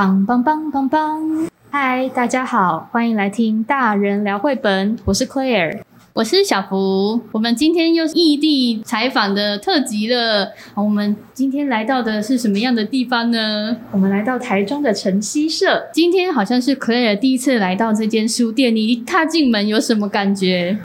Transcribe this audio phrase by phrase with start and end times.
[0.00, 1.46] 棒棒棒棒棒！
[1.70, 5.82] 嗨，大家好，欢迎来听大人聊绘本，我是 Claire。
[6.14, 10.52] 我是小福，我们今天又是异地采访的特辑了。
[10.74, 13.76] 我们今天来到的是什么样的地方呢？
[13.90, 15.90] 我们来到台中的晨曦社。
[15.92, 20.78] 今天好像是 Claire 第一次来到这间书店，你一踏进门有什么感觉？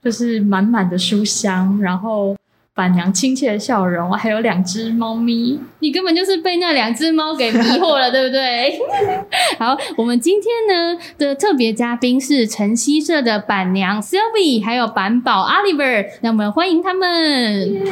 [0.00, 2.36] 就是满满的书香，然后。
[2.74, 8.80] 板娘亲切的笑容，还有两只猫咪，你根本就是被那两只猫给迷惑了，对不对？
[9.60, 17.84] 好，我们今天呢的特别嘉宾是晨曦社的板娘 Sylvie，还有板宝 Oliver，那我们欢迎他们。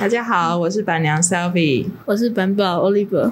[0.00, 3.30] 大家好，我是板娘 Sylvie，我是板宝 Oliver。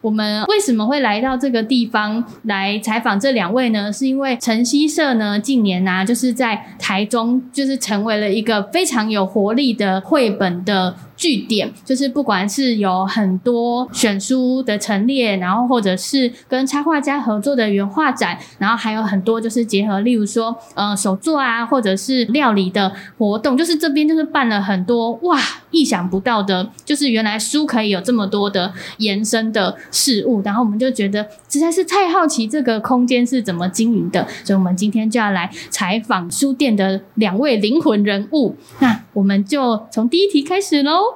[0.00, 3.92] 我们为什么会来到这个地方来采访这两位呢？
[3.92, 10.94] 是因为晨曦社呢近年啊，就是在台中，就是成为了一个非常有活力的绘本的。
[11.20, 25.38] 据点就是不管是有很多选书的陈列，然后或者是跟插画家合作的原画展，然后还有很多就是结合，例如说呃手作啊，或者是料理的活动，就是这边就是办了很多哇
[25.70, 41.09] 意想不到的，就是原来书可以有这么多的延伸的事物，然后我们就觉得实在是太好奇这个空间是怎么经营的，所以我们今天就要来采访书店的两位灵魂人物，那我们就从第一题开始喽。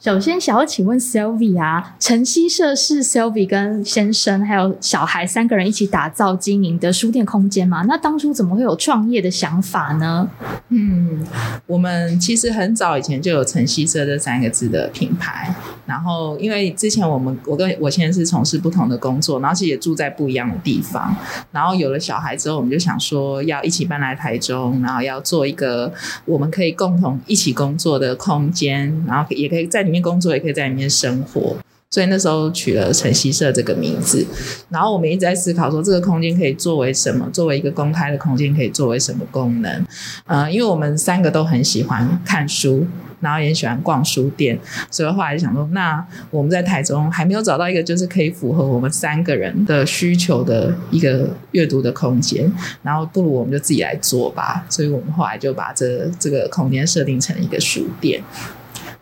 [0.00, 7.82] 首先，想要请问 Sylvie 啊，晨曦社是 Sylvie 跟先生还有小孩三个人一起打造经营的书店空间吗？
[7.82, 10.30] 那当初怎么会有创业的想法呢？
[10.68, 11.26] 嗯，
[11.66, 15.52] 我们其实很早以前就有晨曦社这三个字的品牌，
[15.84, 21.12] 然后因为之前我们我跟我先生是从事不同的工作，然后其实也住在不一样的地方，
[21.50, 25.92] 然后有了小孩之后，我们就想说要一起搬来台中，然后要做一个
[26.24, 29.87] 我们可以共同一起工作的空间，然后也可以在。
[29.88, 31.56] 里面工作也可以在里面生活，
[31.90, 34.26] 所以那时候取了晨曦社这个名字。
[34.68, 37.28] 然后我们一直在思考说，这个空间可以作为什么？
[37.32, 39.86] 作为一个公开的空间，可以作为什么功能？
[40.26, 42.86] 呃，因为我们三个都很喜欢看书，
[43.20, 44.58] 然后也喜欢逛书店，
[44.90, 54.64] 所以后来就想说，那我们在台中还没有找到一个就是可以符合我们三个人的需求的一个阅读的空间，然后不如我们就自己来做吧。
[54.68, 58.22] 所以我们后来就把这这个空间设定成一个书店。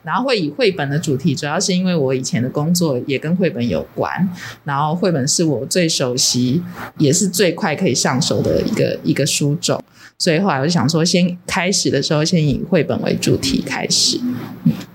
[0.06, 4.28] 然后会以绘本的主题，主要是因为我以前的工作也跟绘本有关，
[4.62, 6.62] 然后绘本是我最熟悉，
[6.96, 9.82] 也是最快可以上手的一个一个书种，
[10.16, 14.20] 所以后来我就想说，先开始的时候先以绘本为主题开始。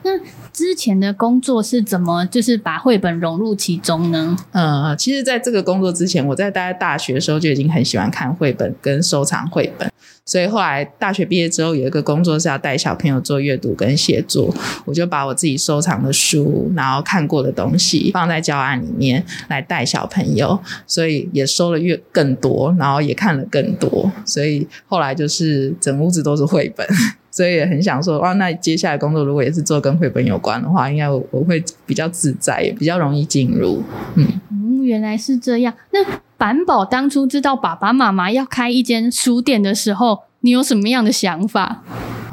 [0.04, 0.21] 嗯
[0.54, 4.38] 之前的工作是怎么就是把绘本融入其中呢？
[4.52, 9.90] 呃，其实在这个工作之前，我在大概大学的时候就已经很喜欢看绘本跟收藏绘本。
[10.24, 14.54] 所以后来大学毕业之后，有一个工作是要带小朋友做阅读跟写作，
[14.86, 26.88] 我就把我自己收藏的书，然后看过的东西放在教案里面来带小朋友，所以也收了越更多，然后也看了更多，所以后来就是整屋子都是绘本，
[27.32, 33.82] 所以也很想说，哇，那接下来工作如果也是做跟绘本有关的话，应该我我会比较自在，也比较容易进入。
[34.16, 35.74] 嗯嗯，原来是这样。
[35.92, 36.00] 那
[36.38, 41.82] 板宝当初知道爸爸妈妈要开一间书店的时候，你有什么样的想法？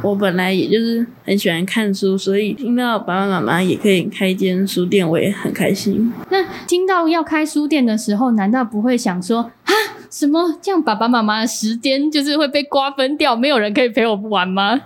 [0.00, 6.12] 我本来也就是很喜欢看书，所以听到爸爸妈妈也可以开一间书店，我也很开心。
[6.30, 9.72] 那听到要开书店的时候，难道不会想说啊，
[10.10, 14.80] 什么这样爸爸妈妈的时间就是会被瓜分掉，没有人可以陪我玩吗？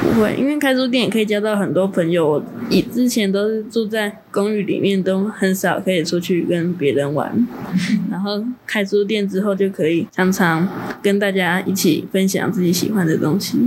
[0.00, 2.28] 不会，因为开书店也可以交到很多朋友。
[2.28, 7.46] 我以之前都是住在公寓里面，都很少可以出去跟别人玩。
[8.10, 10.66] 然后开书店之后，就可以常常
[11.02, 13.58] 跟大家一起分享自己喜欢的东西。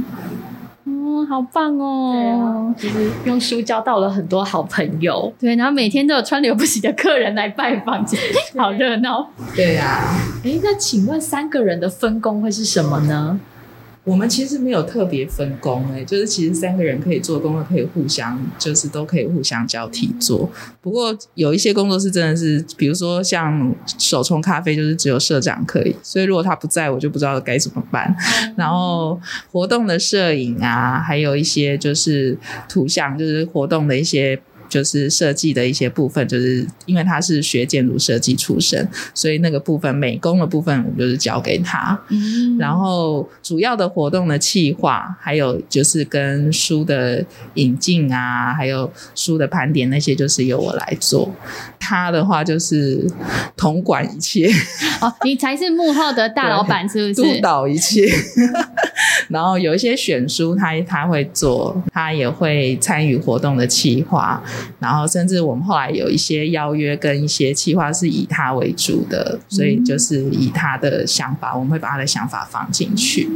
[1.21, 2.13] 嗯，好棒哦！
[2.13, 5.31] 对啊，就是用书交到了很多好朋友。
[5.39, 8.05] 对，然后每天都有川流不息的客人来拜访，
[8.57, 9.29] 好热闹。
[9.55, 10.15] 对呀、啊。
[10.43, 13.39] 哎，那请问三个人的分工会是什么呢？
[14.03, 20.49] 我们其实没有特别分工诶，就是其实三个人可以做工作，可以互相，就是都可以互相交替做。
[20.81, 28.15] 不过有一些工作是真的是，比如说像手冲咖啡，就是只有社长可以，所以如果他不在，我就不知道该怎么办。
[28.55, 29.19] 然后
[29.51, 32.35] 活动的摄影啊，还有一些就是
[32.67, 34.41] 图像，就是活动的一些。
[34.71, 41.99] 就是设计的一些部分，就是因为他是学建筑设计出身，所以那个部分美工的部分，我们就是交给他。
[42.07, 47.23] 嗯，然后主要的活动的企划，还有就是跟书的
[47.55, 51.29] 引进啊，还有书的盘点那些，就是由我来做。
[51.77, 53.05] 他的话就是
[53.57, 54.49] 统管一切。
[55.01, 57.33] 哦，你才是幕后的大 老板，是不是？
[57.35, 58.07] 督导一切。
[59.27, 64.39] 然后有一些选书他，他他会做，他也会参与活动的企划，
[64.79, 73.29] 然后甚至我们后来有一些邀约跟一些企划是以他为主的，所以就是以他的想法，我们会把他的想法放进去。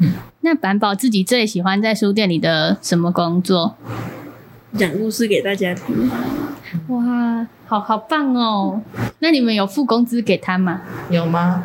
[0.00, 3.76] 嗯，那板宝自己最喜欢在书店里的什么工作？
[4.76, 6.10] 讲故事给大家听。
[6.88, 8.82] 哇，好好棒哦！
[9.20, 10.82] 那你们有付工资给他吗？
[11.08, 11.62] 有吗？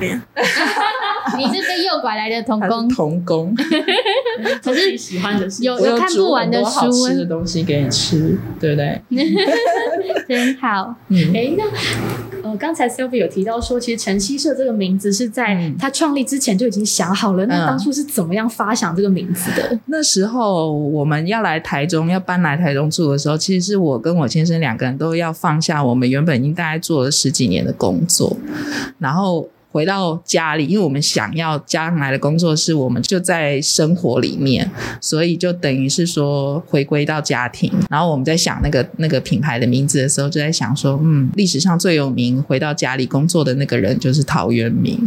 [0.00, 0.18] 没有。
[1.36, 2.88] 你是被诱拐来的童工？
[2.88, 3.54] 童工。
[4.62, 9.00] 可是喜欢的是有有看不完的书，好吃的东西给你吃，对不对？
[10.28, 10.94] 真好。
[11.08, 11.64] 嗯，哎，那
[12.42, 17.46] 呃，刚才 Sylvie 有提到说，其实晨曦社这个名字是在他创立之前就已经想好了。
[17.46, 19.78] 那当初是怎么样发想这个名字的？
[19.86, 28.36] 那时候我们要来台中，要搬来台中住的时候，其实是我跟我先生两个人都要放下我们原本已经大概做了十几年的工作，
[28.98, 29.48] 然后。
[29.70, 34.70] 回到家里，因为我们想要将来的工作是我们就在生活里面，
[35.02, 37.70] 所以就等于是说回归到家庭。
[37.90, 44.98] 然后我们在想那个那个品牌的名字的时候，就在想说，嗯，历史上最有名回到家里工作的那个人就是陶渊明。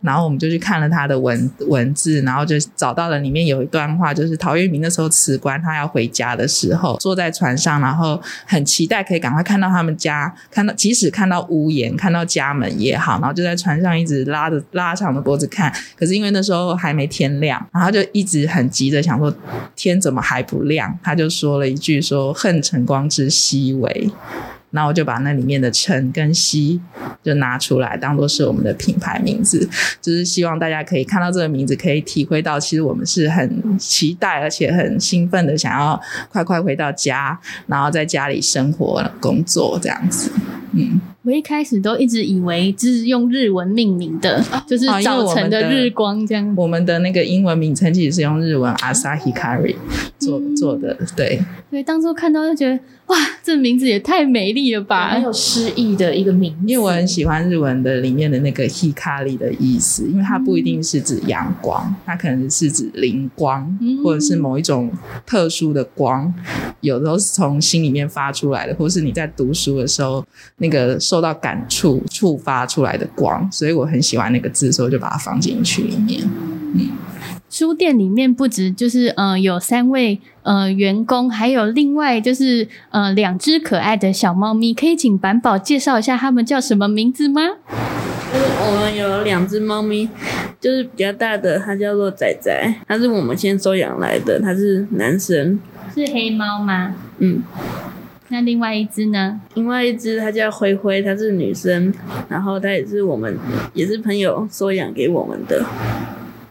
[0.00, 14.05] 然后我们就去看了他的文文字，然后就找到了里面有一段话，就是陶渊明那时候辞官，他要回家的时候，坐在船上，然后很期待可以赶快看到他们家，看到即使看到屋檐，看到家门也好，然后就在船上一。
[14.06, 19.34] 一直拉着拉长的脖子看，可是因为那时候还没天亮，然后就一直很急着想说
[19.74, 20.96] 天怎么还不亮？
[21.02, 24.10] 他就说了一句说：“恨晨光之熹微。”
[24.70, 26.80] 然后我就把那里面的“晨”跟“曦”
[27.24, 29.68] 就拿出来当做是我们的品牌名字，
[30.00, 36.00] 就是希望大家可以看到这个名字，可以体会到其实我们是很期待而且很兴奋的，想要
[36.30, 40.30] 快快回到家，然后在家里生活工作这样子。
[40.72, 41.00] 嗯。
[41.26, 46.54] 我一开始都一直以为这是用日文命名的，哦、就是早晨的日光这样。
[46.56, 49.74] 我，我们的那个英文名称其实是用日文 Asahikari
[50.20, 51.42] 做、嗯、做的，对。
[51.68, 56.58] 对，当初看到就觉得哇，这名字也太美丽了吧，很有诗意的一个名字。
[56.66, 64.90] 因为我很喜欢日文的里面的那个 Hikari 的意思，因为它不一定是指阳光，它可能是指灵光，嗯、或者是某一种
[65.24, 66.34] 特殊的光，
[66.80, 70.24] 有的时候是从心里面发出来的，或是你在读书的时候
[70.56, 76.28] 那个受到感触触发出来的光，所以我很喜欢那个字，所以我就把它放进去里面。
[76.74, 76.88] 嗯，
[77.58, 87.40] 书店里面不止就是呃有三位呃员工，还有另外就是呃两只可爱的小猫咪，可以请板宝介绍一下它们叫什么名字吗？
[88.34, 90.06] 我们有两只猫咪，
[90.60, 95.58] 就是比较大的，它叫做仔仔，它是我们先收养来的，它是男生，
[95.94, 96.94] 是黑猫吗？
[97.20, 97.42] 嗯。
[98.28, 99.40] 那另外一只呢？
[99.54, 101.90] 另外一只它叫灰灰，它是女生，
[102.28, 103.34] 然后它也是我们
[103.72, 105.64] 也是朋友收养给我们的。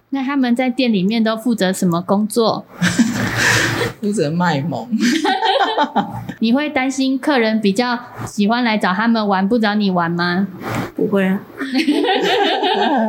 [0.09, 2.65] 那他们在店里面都负责什么工作？
[4.01, 4.87] 负责卖萌。
[6.39, 10.47] 你会担心客人比较喜欢来找他们玩，不找你玩吗？
[10.95, 11.39] 不会啊，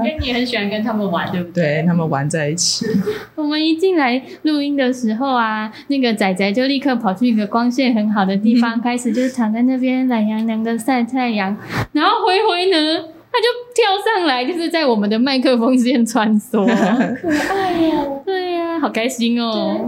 [0.03, 1.83] 因为你很喜欢跟他们玩，对不对？
[1.83, 2.85] 对，他们玩在一起。
[3.37, 11.57] 我们一进来录音的时候啊，那个仔仔就立刻跑去一个光线很好的地方，开始就是躺在那边懒洋洋的晒太阳。
[11.93, 16.65] 然后灰灰呢，他就跳上来，就是在我们的麦克风间穿梭，
[17.21, 18.26] 可爱呀、啊，
[18.87, 19.85] 好开心哦。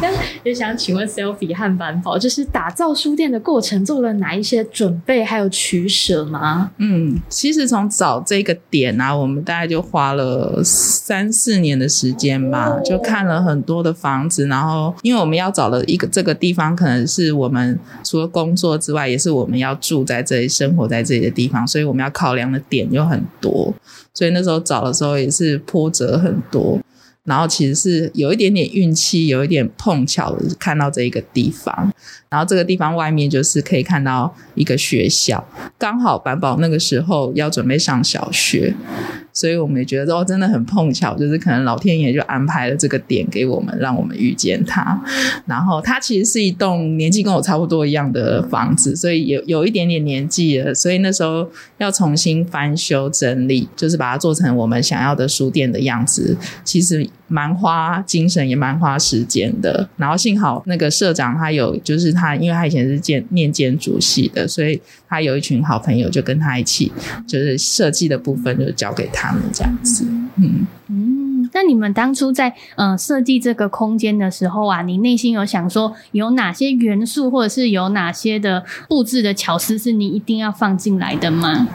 [0.00, 0.08] 那
[0.44, 6.70] 也 想请问 Selfie 和板宝，就是打造书店的过程做了哪一些准备，还有取舍吗？
[6.78, 23.74] 嗯，其实从找这个点啊，我们大概就花了三四年的时间吧，就看了很多的房子，然后因为我们要找的一个这个地方，可能是我们除了工作之外，也是我们要住在这里、生活在这里的地方，所以我们要考量的点有很多，
[24.14, 26.78] 所以那时候找的时候也是波折很多。
[27.24, 31.92] 然后其实是有一点点运气，有一点碰巧看到这一个地方。
[32.28, 35.44] 然后这个地方外面就是可以看到一个学校，
[35.78, 38.74] 刚好板宝那个时候要准备上小学，
[39.32, 45.00] 所以我们也觉得哦，真的很碰巧，就是可能老天爷就安排了这个点给我们，让我们遇见他。
[45.46, 59.88] 然后他其实是一栋年纪跟我差不多一样的房子，所以有有一点点年纪了，所以那时候要重新翻修整理，就是把它做成我们想要的书店的样子，其实蛮花精神，也蛮花时间的。
[59.96, 62.10] 然后幸好那个社长他有就是。
[62.12, 66.90] 他因为他以前是建念建筑系的，所以他有一群好朋友，就跟他一起，
[67.24, 70.04] 就是设计的部分就交给他们这样子。
[70.34, 81.68] 嗯嗯，那你们当初在嗯、设计这个空间的时候啊，你内心有想说有哪些元素，或者是有哪些的布置的巧思是你一定要放进来的吗？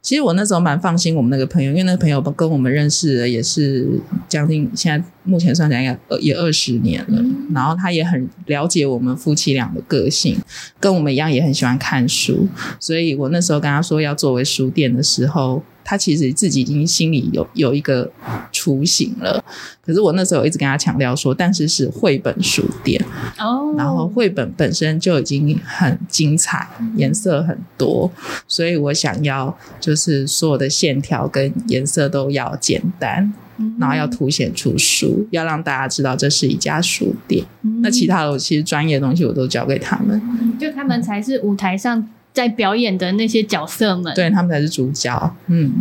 [0.00, 10.36] 其实我那时候蛮放心我们那个朋友，因为那个朋友跟我们认识也是将近现在目前算起来应该也二十年了，嗯、然后他也很了解我们夫妻俩的个性，
[10.80, 12.48] 跟我们一样也很喜欢看书，
[12.80, 15.62] 所以我那时候跟他说要作为书店的时候。
[15.90, 18.12] 他其实自己已经心里有有一个
[18.52, 19.42] 雏形了，
[19.82, 23.02] 可是我那时候一直跟他强调说，但是是绘本书店。
[23.38, 28.12] 哦，然后绘本本身就已经很精彩，颜色很多，
[28.46, 33.32] 所以我想要就是所有的线条跟颜色都要简单，
[33.78, 37.44] 然后要凸显出书，要让大家知道这是一家书店。
[37.82, 40.20] 那其他的我其实专业的东西我都交给他们，
[40.58, 42.08] 就他们才是舞台上。
[42.30, 45.34] 在表演的那些角色们，对，他们才是主角。
[45.48, 45.72] 嗯，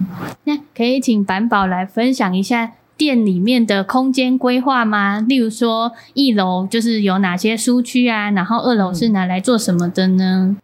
[0.45, 5.19] 那可以请板宝来分享一下店里面的空间规划吗？
[5.19, 10.57] 例如说，一楼就是有哪些书区啊，然后二楼是拿来做什么的呢？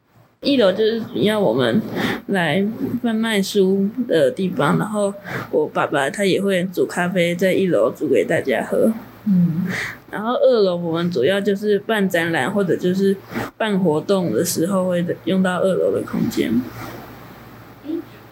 [0.43, 1.81] 一楼就是主要我们
[2.27, 2.63] 来
[3.01, 5.13] 贩卖书的地方，然后
[5.49, 8.91] 我爸爸他也会煮咖啡，在一楼煮给大家喝。
[9.25, 9.65] 嗯，
[10.11, 13.15] 然后二楼我们主要就是办展览或者就是
[13.57, 16.51] 办活动的时候会用到二楼的空间。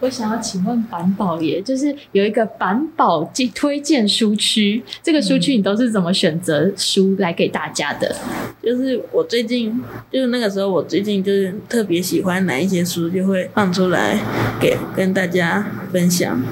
[0.02, 3.22] 我想要请问板宝爷，就是有一个板宝
[3.54, 8.12] 推荐书区，这个书区你都是怎么选择书来给大家的？
[8.60, 9.80] 就是我最近，
[10.10, 14.18] 就是那个时候，我最近就是特别喜欢哪一些书，就会放出来
[14.60, 16.42] 给跟大家分享。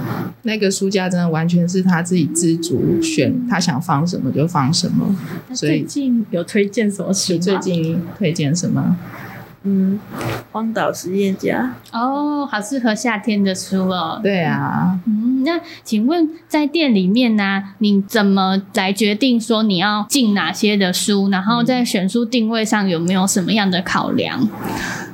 [0.42, 5.12] 那个书架真的完全是他自己自主选，他想放什么就放什么。
[5.52, 7.36] 所以最近有推荐什么书？
[7.36, 8.96] 最近推荐什么？
[9.62, 10.00] 嗯，
[10.52, 14.18] 荒岛实验家哦，好适合夏天的书哦。
[14.22, 21.28] 对啊，嗯，那请问在店里面呢、啊，你怎么来决定说你要进哪些的书？
[21.28, 24.48] 然后在选书定位上有没有什么样的考量？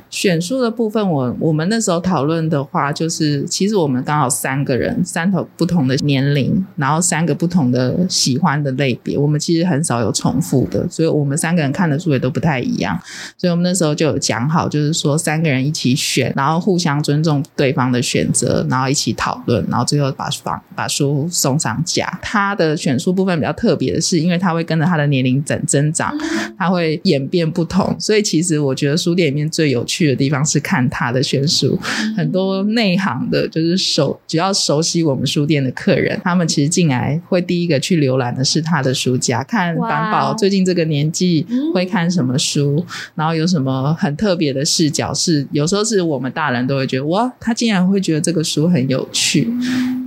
[0.09, 12.99] 选书的部分我，我我们那时候讨论的话，就是其实我们刚好三个人，三头不同的年龄，然后三个不同的喜欢的类别，我们其实很少有重复的，所以我们三个人看的书也都不太一样，
[13.37, 22.19] 所以我们那时候就有讲好，就是说三个人一起选，然后互相尊重对方的选择，然后一起讨论，然后最后把房把书送上架。
[22.21, 26.13] 他的选书部分比较特别的是，因为他会跟着他的年龄增增长，
[26.57, 31.79] 他会演变不同，所以其实我觉得书店里面最有趣的地方是看他的选书，
[32.15, 42.85] 很多内行的，就是熟，只要熟悉我们书店的客人，他们其实进来会第一个去浏览的是他的书架，看板宝最近这个年纪会看什么书，
[43.15, 49.49] 然后有什么很特别的视角，是有时候是我们大人都会觉得哇，他竟然会觉得这个书很有趣，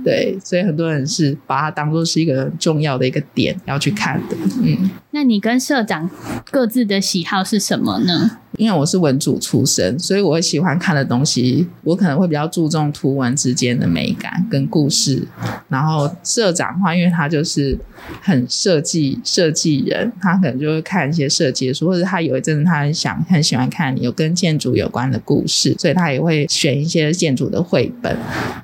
[0.03, 4.35] 对，所以很多人是把它当做是一个很重要的一个点要去看的。
[4.61, 6.09] 嗯，那你跟社长
[6.49, 8.37] 各自的喜好是什么呢？
[8.57, 15.25] 因为我是文组出身，所以我会喜欢看的东西，我可能会比较注重图文之间的美感跟故事。
[15.69, 17.77] 然后社长的话，因为他就是
[18.21, 28.15] 很设计设计人，他可能就会看一些设计书，或者他有一阵子他很想很喜欢看有跟建筑有关的故事，所以他也会选一些建筑的绘本。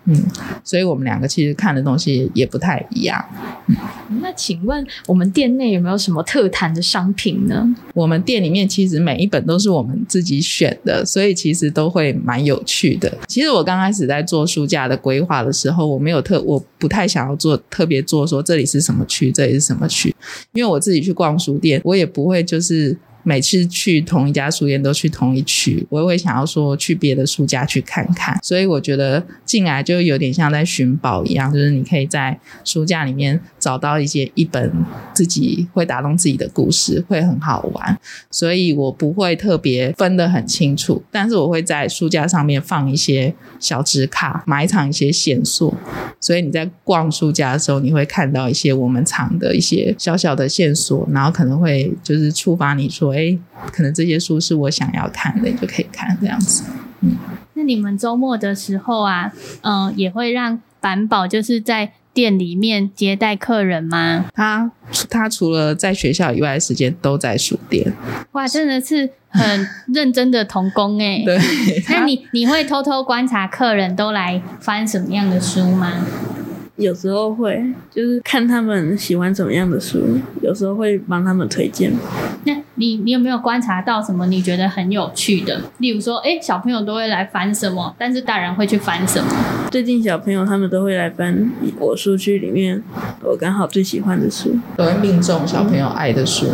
[0.03, 0.21] 嗯，
[0.65, 3.25] 所以我们两个其实看的东西也不太一样。
[3.67, 3.75] 嗯，
[4.21, 7.67] 那请问我们店内有没有什么特特谈的商品呢？
[7.95, 13.11] 我们店里面其实每一本都是我们自己选的，所以其实都会蛮有趣的。
[13.27, 20.15] 其实我刚开始在做书架的规划的时候，我没有特，我不太想要做特别做说这里是什么区，这里是什么区，
[20.53, 22.95] 因为我自己去逛书店，我也不会就是。
[23.27, 34.71] 每次去同一家书店都去同一区，我也会想要说去别的书架去看看，所以我觉得进来就有点像在寻宝一样，就是你可以在书架里面找到一些一本
[35.13, 37.99] 自己会打动自己的故事，会很好玩。
[38.31, 45.75] 所以我不会特别分得很清楚，但是我会在书架上面放一些小纸卡，埋藏一些线索。
[46.21, 53.16] 所以你在逛书架的时候，你会看到一些我们藏的一些小小的线索，然后可能会就是触发你说。
[53.17, 53.37] 哎，
[53.71, 56.63] 可能这些书是我想要看的，你就可以看这样子。
[57.01, 57.15] 嗯，
[57.55, 64.25] 那你们周末的时候啊，嗯、呃，也会让板宝就是在店里面接待客人吗？
[64.33, 64.71] 他
[65.09, 67.91] 他除了在学校以外的时间都在书店。
[68.33, 71.23] 哇，真的是很 认真的童工哎。
[71.25, 71.39] 对，
[71.89, 76.05] 那你你会偷偷观察客人都来翻什么样的书吗？
[76.77, 81.91] 有时候会，就是看他们喜欢什么样的书，有时候会帮他们推荐。
[82.43, 85.61] 那你你有没有观察到什么你觉得很有趣的？
[85.79, 89.29] 例如说，哎，小朋友都会来翻什么，但是大人会去翻什么？
[89.69, 92.81] 最近小朋友他们都会来翻我书区里面
[93.21, 96.47] 我刚好最喜欢的书，都会命中小朋友爱的书。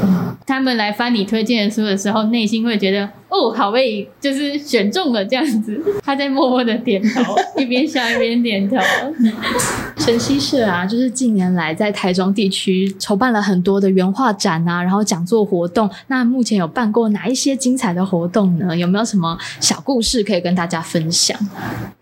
[0.46, 5.80] 他们来翻你推荐的书的时候，内心会觉得哦，好被就是选中了这样子。
[6.04, 8.76] 他在默默的点头，一边笑一边点头。
[9.98, 15.90] 晨曦社啊，就是近年来在台中地区筹办了很多的原画展啊，然后讲座活动。
[16.08, 18.78] 那那目前有办过哪一些精彩的活动呢？
[18.78, 21.36] 有没有什么小故事可以跟大家分享？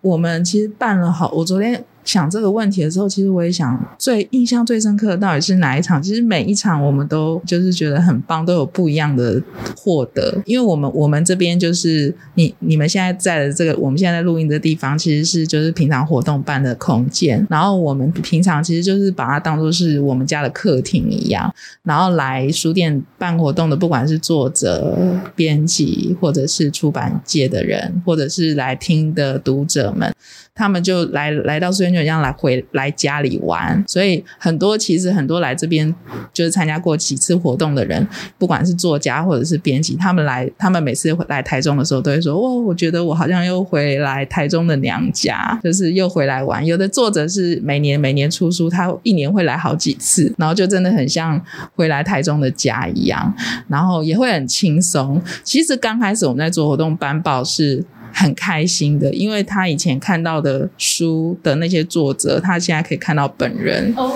[0.02, 1.82] 我们其实办了好，我昨天。
[2.04, 6.02] 想这个问题的时候，其实我也想，最印象最深刻的到底是哪一场？
[6.02, 9.42] 其实每一场我们都就是觉得很棒，都有不一样的
[9.76, 10.42] 获得。
[10.46, 17.46] 因为我们我们这边就是你你们现在在的这个，我们现在在录音的地方，其实是就是平常活动办的空间。
[17.50, 21.54] 然后我们平常其实就是把它当做是我们家的客厅一样。
[21.84, 24.98] 然后来书店办活动的，不管是作者、
[25.36, 30.12] 编辑，或者是出版界的人，或者是来听的读者们。
[30.54, 35.94] 他们就来来到书店，就这样来回来家里玩，所以很多其实很多来这边
[36.34, 38.06] 就是参加过几次活动的人，
[38.38, 51.42] 不管是作家或者是编辑，他们来，他们每次来台中的时候都会说：“哦，我觉得我好像又回来台中的娘家，就是又回来玩。”有的作者是每年每年出书，他一年会来好几次，然后就真的很像
[51.76, 53.34] 回来台中的家一样，
[53.70, 55.22] 然后也会很轻松。
[55.44, 57.84] 其实刚开始我们在做活动班报是。
[58.14, 64.10] 很开心的，因为他以前看到的书的那些作者，他现在可以看到本人哦，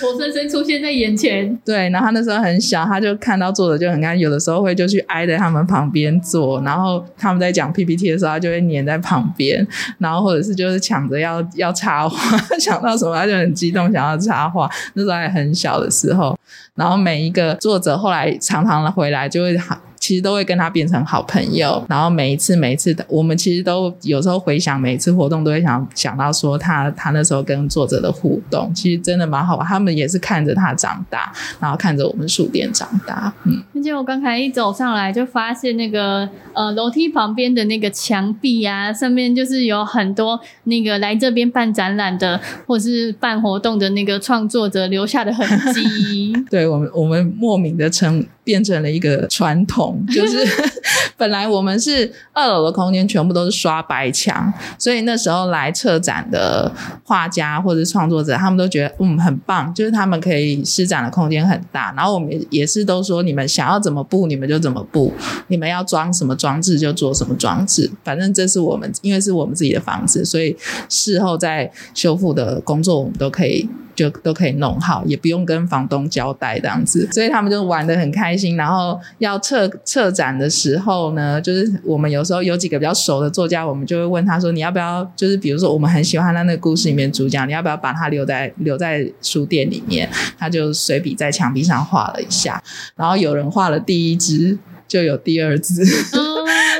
[0.00, 1.56] 活生生出现在眼前。
[1.64, 9.66] 对，然后他那时候很小，他就看到作者就很开心，有的时候会就去挨在他们旁边坐，然后他们在讲 PPT 的时候，他就会黏在旁边，
[9.98, 14.68] 然后或者是就是抢着要要插话， 想到什么他就很激动，想要插话。
[14.94, 16.38] 那时候还很小的时候，
[16.74, 19.78] 然后每一个作者后来常常的回来就会喊。
[20.06, 29.66] 其实都会跟他变成好朋友，然后每一次每一次的，我们其实都有时候回想每一次活动，都会想想到说他他那时候跟作者的互动，其实真的蛮好玩。
[29.66, 33.34] 他们也是看着他长大，然后看着我们书店长大。
[33.46, 45.44] 嗯，而且我刚才一走上来就发现那个呃楼梯旁边的那个墙壁啊，上面就是有很多那个来这边办展览的或是办活动的那个创作者留下的痕
[45.74, 46.32] 迹。
[46.48, 48.24] 对我们，我们莫名的称。
[48.46, 50.38] 变成了一个传统， 就是
[51.18, 56.70] 本来我们是二楼的空间全部都是刷白墙，所以那时候来策展的
[57.02, 61.92] 画家或者创作者，他们都觉得嗯很棒，就是他们可以施展的空间很大。
[61.96, 65.12] 然后我们也是都说，你们想要怎么布，你们就怎么布，
[65.48, 70.56] 你们要装什么装置就做什么装置， 反正这是我们，因为是我们自己的房子，所以
[70.88, 73.68] 事后在修复的工作我们都可以。
[73.96, 78.56] 就都可以弄好，也不用跟房东交代这样子，所以他们就玩得很开心。
[78.56, 85.02] 然后要撤撤展的时候呢，就是我们有时候有几个比较熟的作家，我们就会问他说：“你要不要？
[85.16, 92.62] 就是比如说我们很喜欢他那个故事里面主角，你要不要把他留在留在书店里面？”他就随笔在墙壁上画了一下，
[92.94, 95.82] 然后有人画了第一支，就有第二支。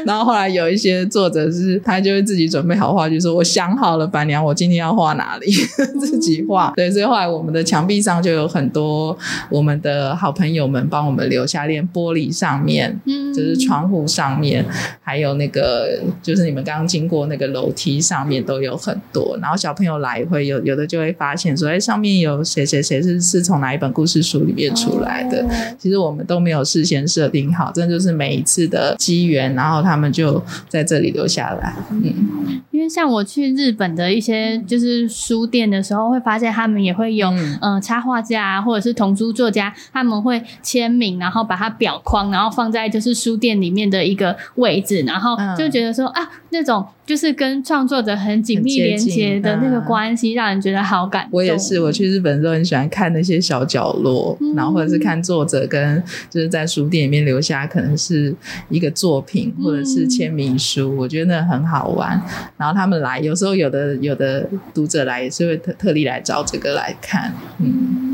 [0.06, 5.50] 然后后来有一些作者是，他就会自己准备好画具，说：“我想好了，板娘，我今天要画哪里，
[5.98, 9.18] 自己画。”对，所以后来我们的墙壁上就有很多
[9.50, 14.64] 我们的好朋友们帮我们留下，连玻璃上面，嗯，就是窗户上面，
[15.02, 19.36] 还有那个就是你们刚刚经过那个楼梯上面都有很多。
[19.42, 25.44] 然后小朋友来会有有的就会发现说：“哎，上面有谁谁谁是是从哪一本故事书里面出来的？”
[25.76, 29.95] 其实我们都没有事先设定好，这就是每一次的机缘，然后他。
[29.96, 46.86] 他们就在这里留下来，嗯，因为像我去日本的一些就是书店的时候，会发现他们也会有嗯、呃、插画家啊或者是童书作家，他们会签名，然后把它裱框，然后放在就是书店里面的一个位置，然后就觉得说、嗯、啊那种。
[47.06, 51.30] 就是跟创作者很紧密连接的那个关系，让人觉得好感动。
[51.34, 58.34] 我也是，我去日本的时候很喜欢看那些小角落，嗯、然后或者是看作者跟就是在书店里面留下可能是
[58.68, 62.20] 一个作品或者是签名书，嗯、我觉得那很好玩。
[62.56, 68.12] 然后他们来，有时候有的有的读者来也是会特特地来找这个来看，嗯。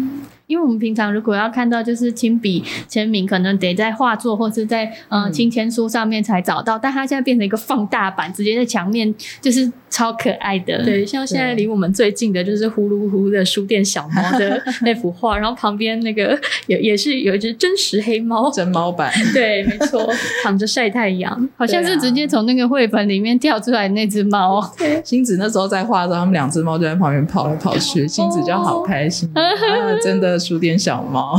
[0.49, 10.83] 因为我们平常如果要看到就是亲笔签名，可能得在画作或是在呃亲签书上面才找到，但它现在变成一个放大版，直接在墙面就是超可爱的。
[10.83, 19.13] 对，像现在离我们最近的就是呼噜呼的书店小猫的 那幅画，然后旁边那个 也也是有一只真实黑猫，真猫版。
[19.35, 20.09] 对，没错，
[20.43, 24.63] 躺着晒太阳，好像是直接从那个绘本里面跳出来那只猫。
[25.05, 31.39] 星子那时候在画的时候，他们两只猫就在旁边跑来跑去，星子就好开心，哦啊、真的书店小猫。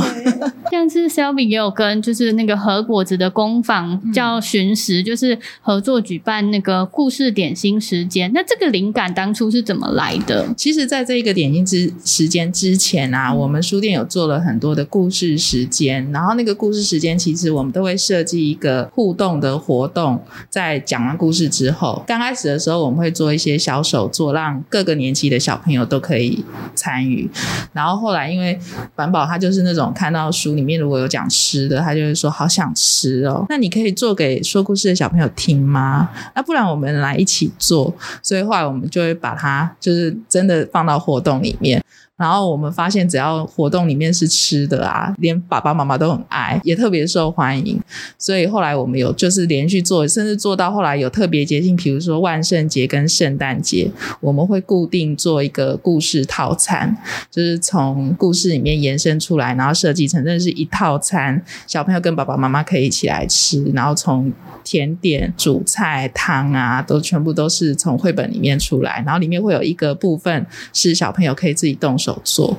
[0.70, 8.32] 像是 Selby 也有跟就是那个和果子的工坊叫寻食，嗯、就是合作举办那个故事点心时间。
[8.34, 10.48] 那这个灵感当初是怎么来的？
[10.56, 26.44] 其实，在这一个点心之时间之前啊，我们书店有做了很多的故事时间，然后那个故事时间其实我们都会设计一个互动的活动，在讲完故事之后，刚开始的时候我们会做一些小手作，让各个年级的小朋友都可以
[26.76, 27.30] 参与。
[27.72, 28.60] 然后后来因为
[28.96, 33.46] 板宝他就是那种看到书里面如果有讲吃的，他就会说好想吃哦。
[33.50, 36.10] 那你可以做给说故事的小朋友听吗？
[36.36, 37.94] 那不然我们来一起做。
[38.22, 41.83] 所以后来我们就会把它就是真的放到活动里面。
[42.16, 47.82] 然后我们发现，只要活动里面是吃的啊，连爸爸妈妈都很爱，也特别受欢迎。
[48.20, 53.90] 所以后来我们有就是连续做，甚至做到后来有特别节庆，比如说万圣节跟圣诞节，
[54.22, 56.96] 我们会固定做一个故事套餐，
[57.32, 63.64] 就是从故事里面延伸出来，然后设计成真的是一套餐，小朋友跟爸爸妈妈可以一起来吃。
[63.74, 64.32] 然后从
[64.64, 72.58] 甜点、主菜、汤啊，都全部都是从绘本里面出来，然后里面会有一个部分是小朋友可以自己动手手做，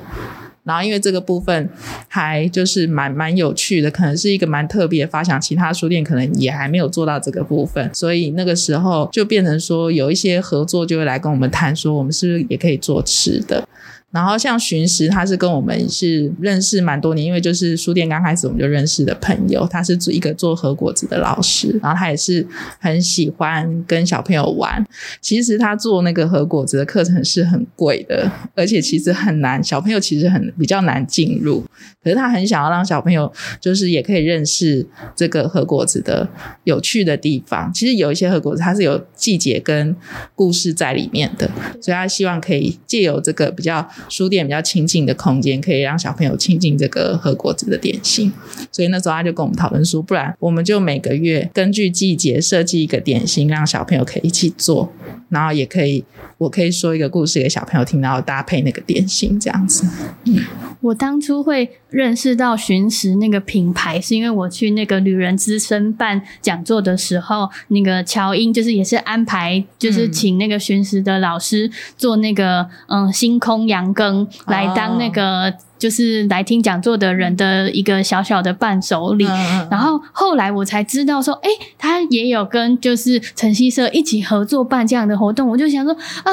[0.63, 1.69] 然后因为这个部分
[2.07, 13.67] 还就是蛮蛮有趣的，可能是一个蛮特别的发想，其他书店可能也还没有做到这个部分，所以那个时候就变成说有一些合作就会来跟我们谈，说我们是不是也可以做吃的。
[14.15, 19.67] 然后像寻食，他是跟我们是认识蛮多年，因为就是书店刚开始我们就认识的朋友。
[19.69, 22.47] 他是做一个做核果子的老师，然后他也是
[22.79, 24.81] 很喜欢跟小朋友玩。
[25.19, 31.65] 其实他做那个核果子的课程是很贵的，而且其实很难，小朋友其实很比较难进入。
[32.01, 36.29] 可是他很想要让小朋友就是也可以认识这个核果子的
[36.63, 37.69] 有趣的地方。
[37.73, 39.93] 其实有一些核果子它是有季节跟
[40.35, 41.51] 故事在里面的，
[41.81, 43.85] 所以他希望可以借由这个比较。
[44.09, 48.31] 书店比较亲近的空间，可以让小朋友亲近这个和果子的点心，
[48.71, 54.91] 所以那时候他就跟我们讨论说，不然我们就每个月根据季节设计一个点心，让小朋友可以一起做，
[55.29, 56.03] 然后也可以，
[56.37, 59.87] 我可以说一个故事给小朋友听，然后搭配那个点心这样子。
[60.25, 60.39] 嗯，
[60.81, 75.53] 我当初会认识到寻食那个品牌，是因为我去那个旅人之声办讲座的时候，那个乔英就是也是安排，就是请那个寻食的老师做那个嗯星空羊羹来当那个。
[75.85, 86.31] 就是来听讲座的人的一个小小的伴手礼，嗯、然后后来我才知道说，哎，他也有跟就是晨曦社一起合作办这样的活动，我就想说，啊，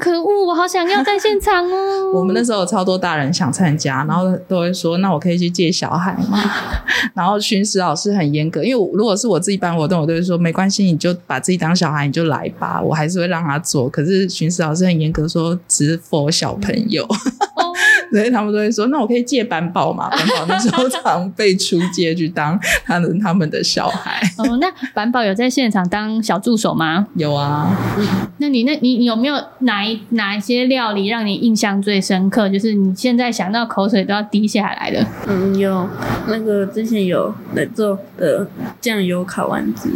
[0.00, 2.12] 可恶，我好想要在现场哦。
[2.16, 6.40] 我们那时候有超多大人想参加，然后都会说，那我可以去借小孩吗？
[7.12, 13.86] 然后巡视老师很严格，因为如果是我自己办活动，我都会说没关系，你就把自己当小孩，你就来吧，我还是会让他做。
[13.90, 17.06] 可是巡视老师很严格，说只是 for 小朋友。
[18.10, 20.08] 所以他们都会说：“那我可以借板宝嘛？
[20.14, 24.20] 板宝那时候常被出借去当他的他们的小孩。
[24.38, 27.04] 哦，那板宝有在现场当小助手吗？
[27.16, 27.76] 有啊。
[28.38, 32.48] 那你那你，你有没有哪一哪一些料理让你印象最深刻？
[32.48, 35.04] 就是你现在想到口水都要滴下来的。
[35.26, 35.88] 嗯，有
[36.28, 38.46] 那个之前有来做的
[38.80, 39.90] 酱油烤丸子。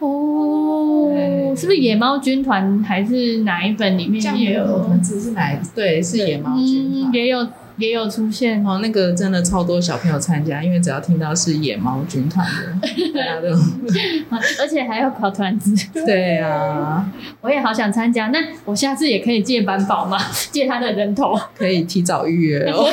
[0.00, 4.62] 哦，对是不是野猫军团还是哪一本里面也有？
[4.64, 5.50] 酱油丸子是哪？
[5.74, 7.46] 对，是野猫军团、嗯、也有。
[7.76, 13.48] 也有出现哦，那个真的超多小朋友参加，因为只要听到是野猫军团的， 大家都，
[14.60, 15.74] 而且还要烤团子。
[15.92, 17.04] 对啊，
[17.40, 20.18] 我也好想参加，那我下次也可以借板宝吗？
[20.52, 22.86] 借他的人头，可以提早预约哦。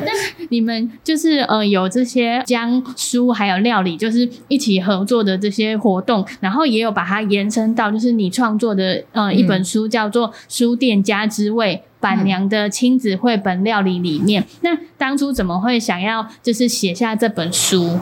[0.00, 0.10] 那
[0.48, 11.82] 你们就是呃有这些将书还有料理，就是一起合作的这些活动，然后也有把它延伸到就是你创作的呃一本书，叫做《书店家之味》。
[12.00, 17.98] 板娘的亲子绘本料理里面，那当初怎么会想要就是写下这本书？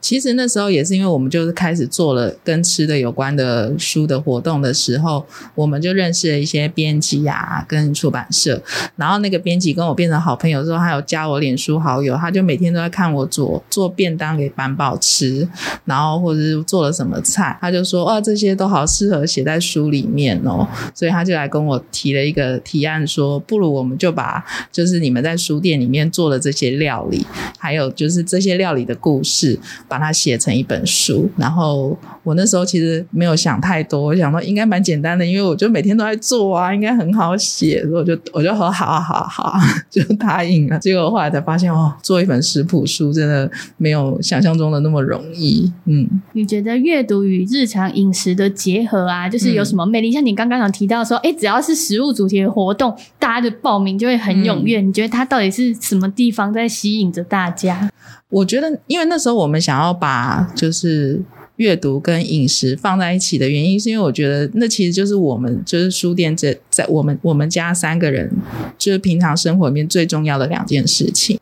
[0.00, 8.60] 其实那时候也是因为我们就是开始做了跟吃的有关的书的活动的时候，我们就认识了一些编辑啊，跟出版社。
[8.96, 15.48] 然后那个编辑跟我变成好朋友之后，他有加我脸书好友，他就每天都在看我做做便当给板宝吃，
[15.84, 23.21] 然后或者是做了什么菜，他就说：“哦，这些都好适合写在书里面哦。”所以他就来跟我提了一个提案说。
[23.22, 27.26] 说不如我们就把就是你们在书店里面做做的这些料理，
[27.58, 29.58] 还有就是这些料理的故事，
[29.88, 31.28] 把它写成一本书。
[31.36, 37.82] 然后我那时候其实没有想太多，我想说应该蛮简单的，因为我就每天都在做啊，应该很好写。
[37.88, 39.58] 所以我就我就说好好好，
[39.90, 40.78] 就答应了。
[40.78, 45.72] 结果后来才发现哦，做一本食谱书真的没有想象中的那么容易。
[45.86, 50.10] 嗯，你觉得阅读与日常饮食的结合啊，就是有什么魅力？
[50.10, 54.80] 嗯、像你刚刚有提到说，哎，只要是食物主题的活动，大家的报名就会很踊跃。
[54.80, 57.88] 嗯、你觉得它到底是什么地方在吸引着大家？
[58.28, 61.22] 我觉得，因为那时候我们想要把就是
[61.56, 68.28] 阅读跟饮食放在一起的原因，是因为我觉得那其实就是我们就是书店这在我们我们家三个人
[68.76, 71.38] 就是平常生活里面最重要的两件事情。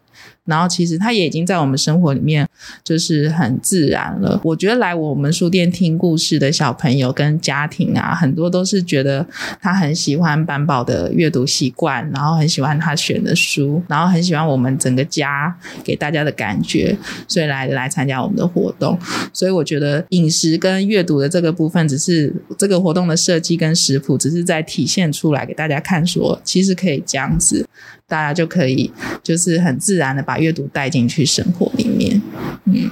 [0.50, 2.46] 然后其实它也已经在我们生活里面
[2.84, 4.38] 就是很自然了。
[4.44, 9.24] 我觉得来我们书店听故事的小朋友跟家庭啊，很多都是觉得
[9.60, 16.96] 他很喜欢板宝的阅读习惯，然后很喜欢他选的书，然后很喜欢我们整个家给大家的感觉，
[17.28, 18.98] 所以来来参加我们的活动。
[19.32, 27.66] 所以我觉得饮食跟阅读的这个部分，只是这个活动的设计跟食谱，只是在体现出来给大家看，说其实可以这样子。
[28.11, 28.92] 大家就可以
[29.23, 32.20] 就是很自然的把阅读带进去生活里面。
[32.64, 32.90] 嗯，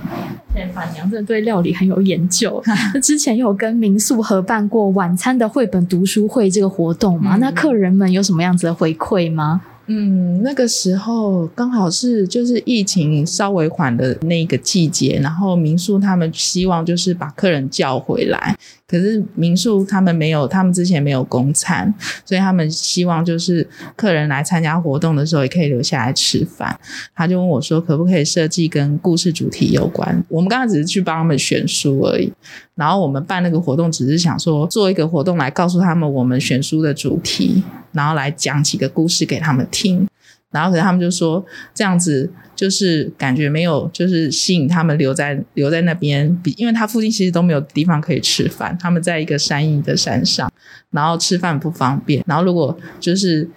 [0.72, 2.62] 板娘真的对料理很有研究。
[2.94, 7.36] 那之前有跟民宿合办过晚餐的绘本读书会这个活动吗？
[7.36, 9.60] 嗯、那客人们有什么样子的回馈吗？
[9.90, 18.54] 嗯，那个时候刚好是就是疫情稍微缓的那个季节，然后民宿他们希望就是把客人叫回来。
[18.86, 21.92] 可是民宿他们没有，他们之前没有供餐，
[22.24, 26.78] 所以他们希望就是客人来参加活动的时候也可以留下来吃饭。
[27.14, 30.24] 他就问我说，可不可以设计跟故事主题有关？
[30.28, 32.32] 我们刚刚只是去帮他们选书而已。
[32.74, 39.77] 然后我们办那个活动，只是想说做一个活动来告诉他们我们选书的主题，然后来讲几个故事给他们听。
[39.80, 40.08] 听
[40.50, 42.30] 然后可是他们就说这样子。
[42.58, 50.50] 就是感觉没有，就是吸引他们留在留在那边，比因为他附近其实都没有地方可以吃饭，他们在一个山阴的山上，
[50.90, 53.48] 然后吃饭不方便，然后如果就是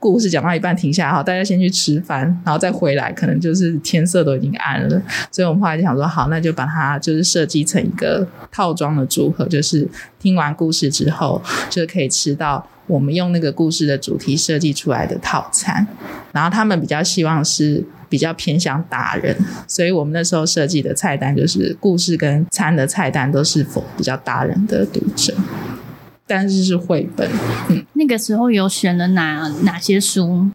[0.00, 15.86] 故事讲到一半停下来，好，大家先去吃饭，然后再回来，可能就是天色都已经暗了，所以我们后来就想说，好，那就把它就是设计成一个套装的组合，就是听完故事之后，就可以吃到我们用那个故事的主题设计出来的套餐，
[16.32, 17.84] 然后他们比较希望是。
[18.12, 19.34] 比较偏向达人，
[19.66, 25.34] 所以我们那时候设计的菜单就是故事跟餐的菜单都是否比较达人的读者，
[26.26, 27.26] 但是是绘本。
[27.70, 30.50] 嗯，那个时候有选了哪哪些书？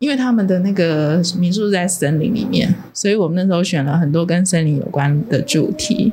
[0.00, 6.10] 因为他们的那个民宿在森林里面，所以我们那时候选了很多跟森林有关的主题。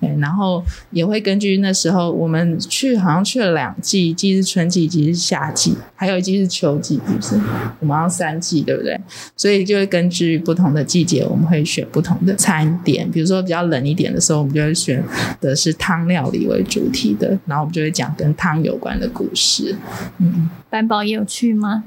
[0.00, 7.40] 对，然后也会根据那时候我们去，好像去了两季，一季是春季，一季是夏季，还有一季是秋季，是不是？
[7.78, 9.00] 我们要三季，对不对？
[9.36, 13.08] 所以就会根据不同的季节，我们会选不同的餐点。
[13.08, 15.00] 比如说比较冷一点的时候，我们就会选
[15.40, 19.76] 的是汤料理为主题的，然后我们就会讲跟汤有关的故事。
[20.18, 21.84] 嗯，板宝也有去吗？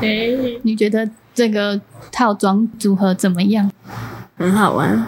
[0.00, 0.58] 诶。
[0.64, 3.70] 你觉得这个套装组合怎么样？
[4.36, 5.06] 很好玩。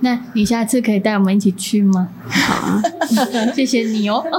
[0.00, 2.08] 那你下次可以带我们一起去吗？
[2.28, 2.82] 好啊，
[3.56, 4.22] 谢谢你哦。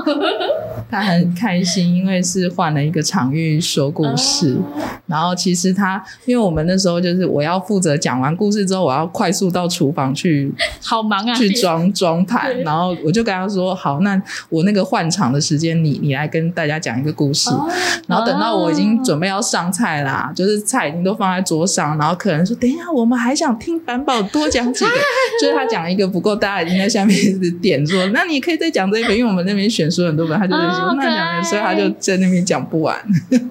[0.90, 4.54] 他很开心，因为是换了一个场域说故事。
[4.56, 4.84] Oh.
[5.08, 12.58] 然后其实他，因为我们那时候就是我要负责讲完故事之后，我要快速到厨房去，好忙啊，去装装盘。
[12.62, 17.70] 然后我就跟他说：“好，那我那个换场的时间，你你来跟大家讲一个故事。” oh.
[18.08, 24.92] 然后等到我已经准备要上菜啦，就是菜已经都放在桌上，然后客人说：“等一下，我们还想听板宝多讲几个。
[25.42, 30.58] ”就是他讲一个不够，大家已经在下面一直点说：“那你可以再讲这一本，因为我们那边选书很多本，他就。
[30.58, 30.96] Oh.
[30.98, 33.00] 那讲的所以，他就在那边讲不完。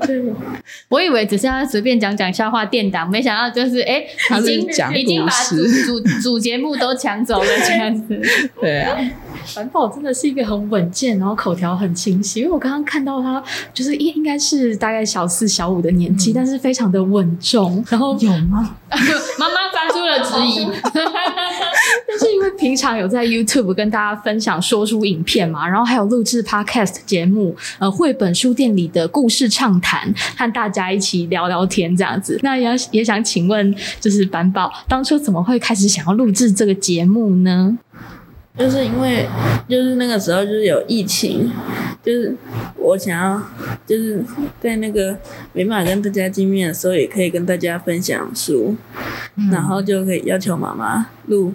[0.06, 0.20] 对，
[0.88, 4.04] 我以为只是要随便讲讲笑话垫档，没想到就是哎，
[4.38, 8.20] 已经已经把主主主节目都抢走了这样子。
[8.60, 8.98] 对啊，
[9.54, 12.40] 板宝真的是一个很稳健，然后口条很清晰。
[12.40, 17.84] 因为我刚刚看到他，就是应应该是大概小四小五的年纪，嗯、但是非常的稳重。
[17.88, 18.76] 然后有吗？
[19.38, 20.66] 妈妈发出了质疑。
[22.08, 32.38] 但是因为平常有在 YouTube 跟大家分享说书影片嘛，然后还有录制 Podcast 节目，呃，绘本书店里的故事畅谈，和大家一起聊聊天这样子。
[32.42, 37.78] 那也也想请问，就是板宝当初怎么会开始想要录制这个节目呢？
[38.58, 39.28] 就是因为
[39.68, 41.50] 就是那个时候就是有疫情。
[42.04, 42.32] 就是
[42.76, 43.42] 我想要
[43.84, 44.24] 就是
[44.60, 45.16] 在那个
[45.52, 48.76] 没办法跟大家见面的时候，也可以跟大家分享书，
[49.34, 51.52] 嗯、然后就可以要求妈妈录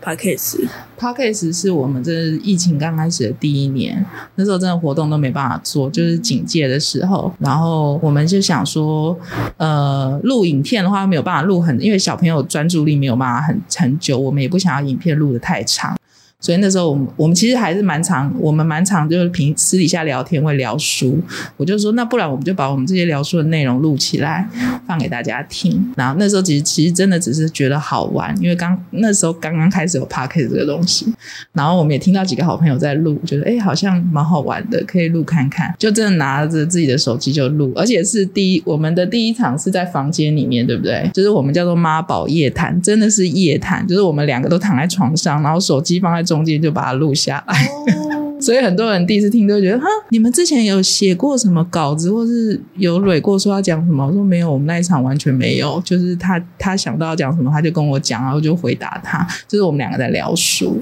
[0.00, 0.68] podcast。
[0.96, 2.12] podcast 是我们这
[2.44, 4.06] 疫情刚开始的第一年，
[4.36, 9.18] 那时候真的活动都没办法做，就是警戒的时候，然后我们就想说，
[9.56, 15.98] 呃，录影片的话没有办法录很，因为小朋友专注力没有办法很很久，我们也不想要影片录的太长。
[16.40, 21.18] 所以那时候我们我们其实还是蛮常，我们蛮常就是平私底下聊天会聊书，
[21.56, 24.48] 我就说那不然我们就把我们这些聊书的内容录起来
[24.86, 25.92] 放给大家听。
[25.96, 31.12] 然后那时候其实其实真的只是觉得好玩，因为刚那时候刚刚开始有 p o c a s t 这个东西，
[31.54, 41.10] 然后我们也听到几个好朋友在录，觉得哎好像蛮好玩的，可以录看看，就真的拿着自己的手机就录，而且是第一我们的第一场是在房间里面，对不对？
[41.12, 46.27] 就是我们叫做妈宝夜谈，真的是夜谈，就是我们两个都躺在床上，然后手机放在。
[46.28, 48.17] 中间就把它录下来。
[48.40, 54.06] 所以很多人第一次听都觉得哈，你们之前有写过什么稿子，或是有蕊过说要讲什么？
[54.06, 55.80] 我说没有，我们那一场完全没有。
[55.84, 59.26] 就是他他想到要讲什么，他就跟我讲，然后就回答他。
[59.46, 60.80] 就是我们两个在聊书。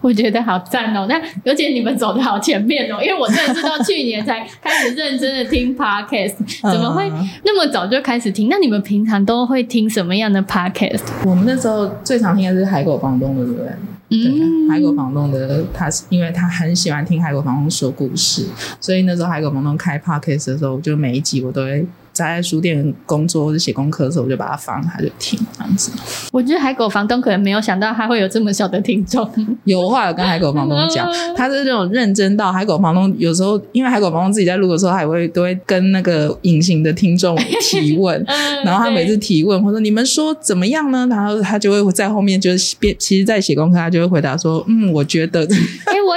[0.00, 1.06] 我觉得好赞哦。
[1.08, 7.10] 但而且你们走的好前面哦，因为我真的是到去年才开始认真的听 podcast，怎么会
[7.44, 8.48] 那么早就开始听？
[8.48, 11.02] 那你们平常都会听什么样的 podcast？
[11.24, 13.68] 我们那时候最常听的是海狗房东的，对不对？
[14.12, 18.46] 嗯，海狗房东的他是因为他很喜欢听海狗房东说故事，
[18.80, 21.86] 所以那时候海狗房东开 podcast 的时候，就每一集我都会。
[22.12, 25.92] 在书店工作或者写功课的时候，我就把它放，他就听这样子。
[26.32, 29.26] 我觉得海狗房东可能没有想到他会有这么小的听众。
[29.64, 38.22] 有话有跟海狗房东讲，他是这种认真到海狗房东有时候，因为海狗房东自己在录的时候，他也会都会跟那个隐形的听众提问，
[38.66, 41.06] 然后他每次提问或者你们说怎么样呢？
[41.08, 45.46] 然后他就会在后面就是边，其实在写功课，他就会回答说，嗯，我觉得。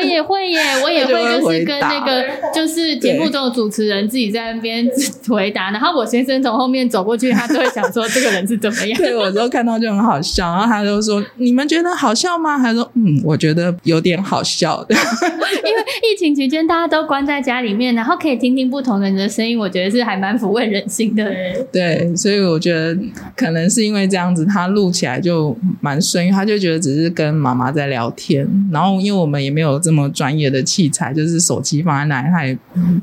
[0.03, 4.85] 也会耶， 我也会就是跟那个就是节目中的主持人自己在那边
[5.29, 5.93] 回答，然后。
[5.93, 8.97] 我先生从后面走过去，他就会想说这个人是怎么样？
[8.97, 14.95] 对，我都看到就很好笑，然后他就说：“你们觉得好笑吗？”他说：“嗯，我觉得有点好笑的。
[15.63, 21.31] ”因为疫情期间大家都关在家里面，然后可以听听不同人的声音，我觉得是还蛮抚慰人心的。
[21.71, 22.97] 对，所以我觉得
[23.35, 32.57] 可能是因为这样子，他录起来就蛮顺，因为他就觉得只是跟妈妈在聊天，然后因为我们也没有这么专业的器材，就是手机放在那里，他也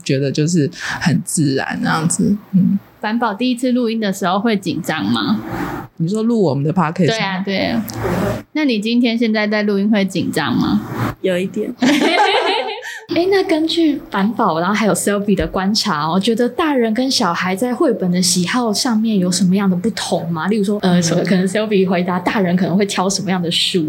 [0.05, 2.79] 觉得就是很自然这样子，嗯。
[3.01, 5.41] 凡宝第一次录音的时候会紧张吗？
[5.97, 7.07] 你说录我们的 podcast？
[7.07, 7.83] 对啊，对啊。
[8.53, 10.83] 那你今天现在在录音会紧张吗？
[11.23, 11.73] 有一点。
[13.13, 20.47] 哎，那根据凡宝，然后还有 Selvi 的观察，我觉得大人跟小孩在绘本的喜好上面有什么样的不同吗？
[20.47, 23.85] 例如说，呃，什么可能 Selvi 回答，大人可能会挑什么样的书？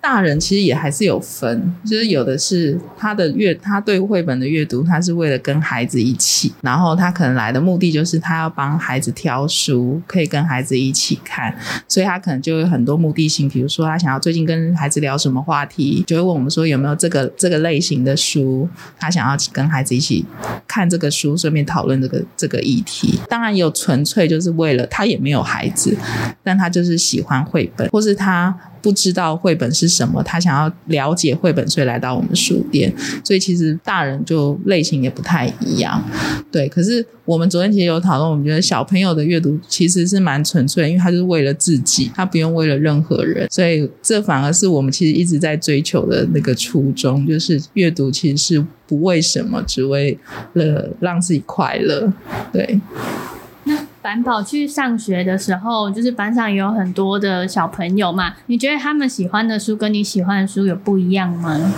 [0.00, 11.54] 大人其实也还是有分，就是有的是他的阅，他对绘本的阅读，他是为了跟孩子一起，然后他可能来的目的就是他要帮孩子挑书，可以跟孩子一起看，
[11.86, 18.39] 所以他可能就有很多目的性，比如说他想要最近跟孩子聊什么话题，就会问我们说有没有这个这个类型的书。
[18.40, 20.24] 书，他想要跟孩子一起
[20.66, 23.20] 看这个书，顺便讨论这个这个议题。
[23.28, 25.96] 当然有纯粹就是为了他也没有孩子，
[26.42, 28.56] 但他就是喜欢绘本，或是他。
[28.82, 32.92] 不知道绘本是什么，他想要了解绘本，所以来到我们书店。
[33.24, 36.02] 所以其实大人就类型也不太一样，
[36.50, 36.68] 对。
[36.68, 43.48] 可是我们昨天其实有讨论，我们觉得小朋友的阅读其实是蛮纯粹，因为他就是为了自己，他不用为了任何人。
[43.50, 50.18] 所以这反而是我们其实一直在追求的那个初衷，就是阅读其实是不为什么，只为
[50.54, 52.12] 了让自己快乐，
[52.52, 52.80] 对。
[54.02, 58.34] 凡宝去上学的时候，就是班上有很多的小朋友嘛。
[58.46, 61.72] 你觉得他们喜欢的书跟你喜欢的书有不一样吗？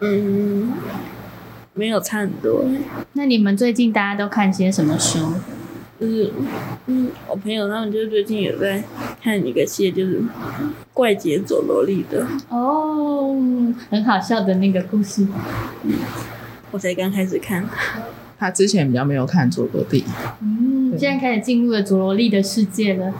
[0.00, 0.72] 嗯，
[1.74, 2.64] 没有差很多。
[3.14, 5.32] 那你们最近大家都看些什么书？
[6.00, 6.32] 就是，
[6.86, 8.80] 嗯，我朋友他们就最近有在
[9.20, 10.20] 看一个戏，就是
[10.94, 12.24] 《怪杰佐罗莉》的。
[12.48, 13.34] 哦，
[13.90, 15.26] 很好笑的那个故事。
[15.82, 15.94] 嗯，
[16.70, 17.68] 我才刚开始看。
[18.38, 20.04] 他之前比较没有看佐罗莉。
[20.40, 20.67] 嗯。
[20.98, 23.12] 现在开始进入了佐罗莉的世界了。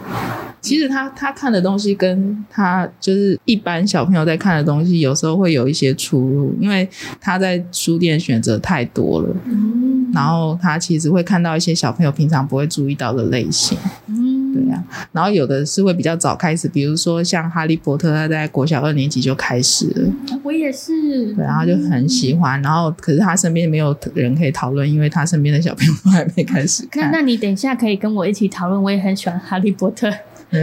[0.61, 6.87] 其实他他看的东西跟他就是一般小朋友在看的东西，有时候会有一些出入，因为
[7.21, 9.33] 他在书店选择太多了。
[9.45, 13.77] 嗯，然后他其实会看到一些小朋友平常不会注意到的类型。
[14.07, 14.28] 嗯，
[14.59, 14.83] 对呀。
[15.11, 20.39] 然后有的是会比较早开始，比如说像哈利波特，他在国小二年级就开始了。
[20.43, 21.33] 我也是。
[21.33, 22.61] 对，然后就很喜欢。
[22.61, 27.11] 然后可是他身边没有人可以讨论，因为他身边的小朋友都还没开始 看。
[27.11, 30.11] 那那你等一下可以跟我一起讨论，我也很喜欢哈利波特。
[30.51, 30.59] 对，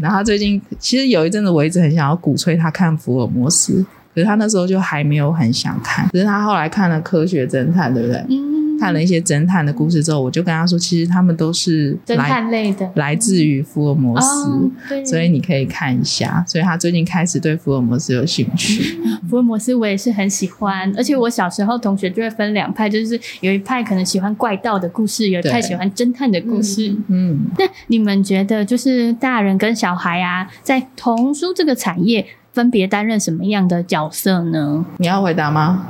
[0.00, 3.84] 然后最近其实有一阵子，我一直很想要鼓吹他看福尔摩斯。
[4.14, 8.24] 可是他那时候就还没有很想看，可是他后来看了《科学侦探》，对不对？
[8.30, 8.47] 嗯。
[8.78, 14.70] 看了一些侦探的故事之后，我就跟他说，其实他们都是侦探类的，来自于福尔摩斯，哦、
[15.04, 16.44] 所以你可以看一下。
[16.46, 18.98] 所以他最近开始对福尔摩斯有兴趣。
[19.28, 26.94] 福尔摩斯我也是很喜欢，而且我小时候同学就会分两派，就是有一派可能喜欢怪盗的故事，有一派喜欢侦探的故事。
[27.08, 34.84] 嗯，那你们觉得，就是大人跟小孩啊，在童书这个产业，分别担任什么样的角色呢？
[34.98, 35.86] 你要回答吗？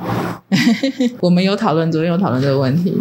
[1.21, 2.97] 我们有讨论，昨天有讨论这个问题。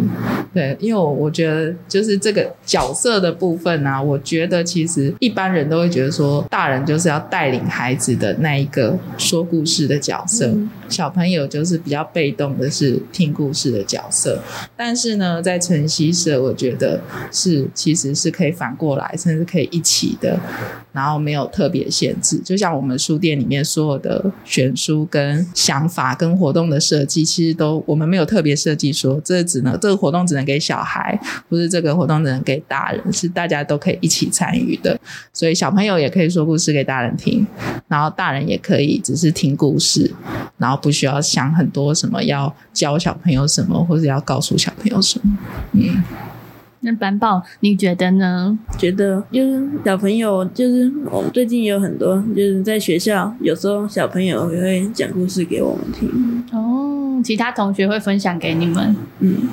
[0.52, 14.38] 对，因为我我觉得就是这个角色的部分啊，我觉得其实一般人都会觉得说，大人就是要带领孩子的那一个说故事的角色，嗯、小朋友就是比较被动的是听故事的角色。
[14.76, 17.00] 但是呢，在晨曦社，我觉得
[17.32, 20.38] 是其实是可以反过来，甚至可以一起的，
[20.92, 22.38] 然后没有特别限制。
[22.38, 23.64] 就像我们书店里里面。
[23.68, 31.20] 所有的选书跟想法跟活动的设计，其实都我们没有特别设计说，这只能这个活动只能给小孩，
[31.50, 34.98] 不是这个活动只能给大人，是大家都可以一起参与的。
[35.34, 37.46] 所以小朋友也可以说故事给大人听，
[37.88, 40.10] 然后大人也可以只是听故事，
[40.56, 45.36] 然后不需要想很多什么要教小朋友什么，或者要告诉小朋友什么。
[45.72, 46.02] 嗯。
[46.80, 48.58] 那板宝，你觉得呢？
[48.78, 56.44] 觉得就是小朋友，就是我们最近有很多，就是在学校，有时候小朋友也会讲故事给我们听。
[56.52, 58.94] 哦，其他同学会分享给你们。
[59.20, 59.48] 嗯。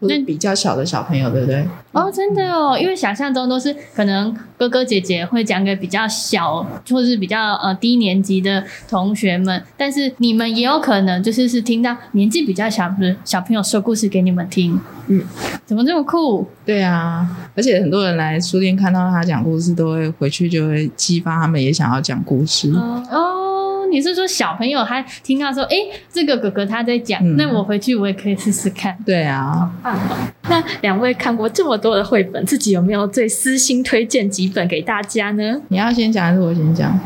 [0.00, 1.66] 那比较小的小朋友，对不对？
[1.92, 14.78] 哦，真的哦，因为想象中都是可能哥哥姐姐会讲给比较小或者是比较呃低年级的同学们，但是你们也有可能就是是听到年纪比较小的小朋友说故事给你们听。
[15.08, 15.22] 嗯，
[15.64, 16.46] 怎么这么酷？
[16.66, 22.70] 对啊，而且很多人来书店看到他讲故事，都会回去就会激发他们也想要讲故事。
[22.72, 23.45] 哦。
[23.86, 28.96] 哦你是说小朋友他听到说，哎、欸，这个哥哥他在讲，嗯、那我回去我也可以试试看。
[29.06, 30.16] 对啊，好棒哦！
[30.48, 35.60] 那两位看过这么多的绘本，自己有没有最私心推荐几本给大家呢？
[35.68, 36.98] 你要先讲还是我先讲？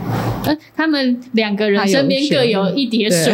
[0.44, 3.30] 呃，他们两个人身边各有一叠书，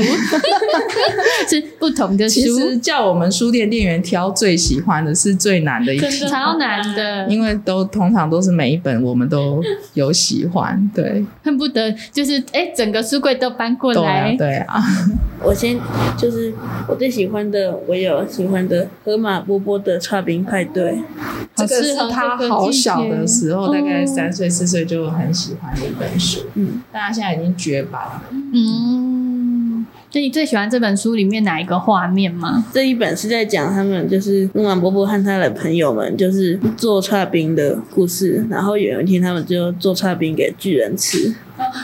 [1.49, 2.41] 是不同的书。
[2.41, 9.63] 其实叫我们书店店员挑最喜欢的是最难的一题，超难的，因为都通常都是每一本我们都
[9.95, 13.36] 有喜欢，对，恨不得就是哎、欸，整个书柜。
[13.37, 14.83] 都搬过来，对啊，对啊。
[15.43, 15.79] 我先
[16.17, 16.53] 就是
[16.89, 20.99] 我最喜欢的，我有喜欢的河马波波的剉冰派对，
[21.55, 28.23] 这个是他好小的时候，大概三岁四岁就很喜欢的一本书，嗯，但他现在已经绝版了，
[28.53, 29.26] 嗯。
[30.17, 32.65] 所以你最喜欢这本书里面哪一个画面吗？
[32.73, 41.35] 这一本是在讲他们就是木马伯伯和他的朋友们就是做差冰的故事，然后有一天他们就做差冰给巨人吃。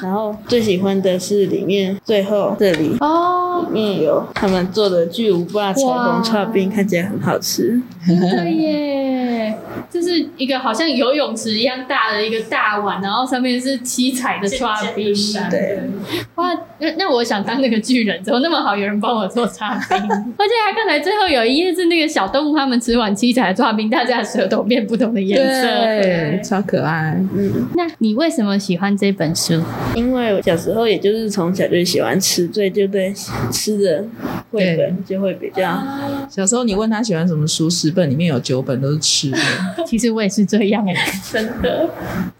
[0.02, 7.78] 然后最喜欢的是里面最后这里哦，里面有他们做的巨无霸彩虹剉冰，看起来很好吃。
[8.06, 9.11] 对耶，
[10.36, 15.14] 一个好像游泳池一样大的一个大碗，然后上面是七彩的刷冰。
[15.50, 15.80] 对，
[16.36, 19.98] 哇，那那我想当那个巨人，怎么那么好，有人帮我做刷冰？
[20.38, 25.62] 而且还刚才最后有一页是那个小动物，他们吃完七彩的刷冰，大家的舌头变不同的颜色，
[26.02, 27.18] 对，超可爱。
[27.34, 29.62] 嗯，那你为什么喜欢这本书？
[29.94, 33.12] 因为我小时候也就是从小就喜欢吃，所以就对
[33.50, 34.04] 吃的
[34.50, 35.82] 绘本就会比较。
[36.28, 39.38] 小时候你问他喜欢什么书，十本里面有九本都是吃的。
[39.86, 40.94] 其实我也是这样哎，
[41.32, 41.88] 真的。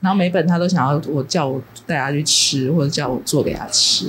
[0.01, 4.07] 然后每本他都想要我叫我带他去吃，或者叫我做给他吃。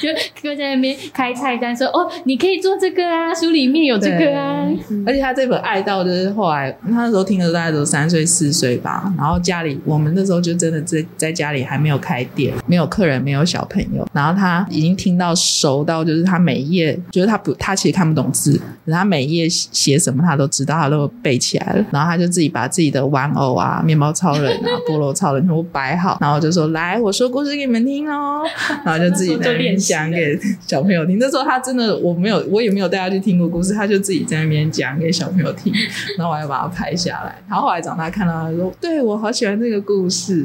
[0.00, 0.08] 就
[0.42, 4.68] 哥在那边开菜单说：“哦，你可以做这个啊，书里面有这个啊。”
[5.06, 12.52] 而且他这本爱到就是后来他那时候听的大概都三岁四岁吧，然后家里我们那时候就真的在在家里还没有开店。
[12.66, 21.84] 没有客人，没有小朋友，然后他已经听到熟到，就是他每一页，就是他不，他其实看不懂字，可是他每一页写什么他都知道，他都背起来了。
[21.90, 28.42] 然后他就自己把自己的玩偶啊、面包超人啊、 菠萝超人全部摆好，然后就说：“来，我说故事给你们听哦。
[28.84, 30.36] ”然后就自己在那边讲给
[30.66, 31.18] 小朋友听。
[31.20, 35.72] 那时候他真的，我没有，我也没有带他去听过故事，他就自己在那边讲给小朋友听。
[36.18, 37.40] 然后我还把它拍下来。
[37.48, 40.44] 然后后来长大看到他说：“对，我好喜欢这个故事。”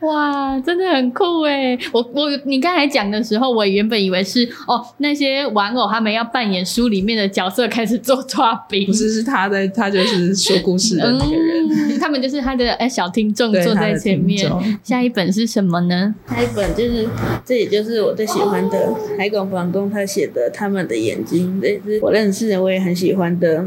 [0.00, 0.94] 哇，真的。
[0.94, 1.76] 很酷哎！
[1.92, 8.86] 我我你刚才讲的时候，我原本以为是哦，那些玩偶他们要扮演书里面的角色，开始做抓饼。
[8.86, 11.68] 不是，是他在，他就是说故事的那个人。
[11.68, 14.50] 嗯、他们就是他的哎小听众坐在前面。
[14.82, 16.14] 下一本是什么呢？
[16.28, 17.08] 下一本就是
[17.44, 23.64] 这也就是我最喜欢的海港房东他写的《他们的眼睛》，这是我认识的我也很喜欢的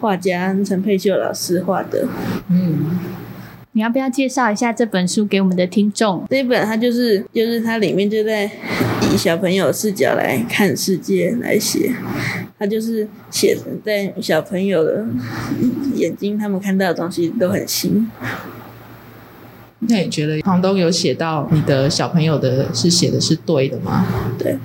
[0.00, 2.06] 画家陈佩秀老师画的。
[2.50, 2.98] 嗯。
[3.72, 6.24] 你要不要介绍一下这本书给我们的听众？
[6.28, 8.50] 这一本它就是就是它里面就在
[9.12, 11.92] 以小朋友视角来看世界来写，
[12.58, 15.06] 他就是写在小朋友的
[15.94, 18.10] 眼睛，他们看到的东西都很新。
[19.80, 24.04] 那你觉得房东有写到你的小朋友的是写的是对的吗？
[24.36, 24.58] 对，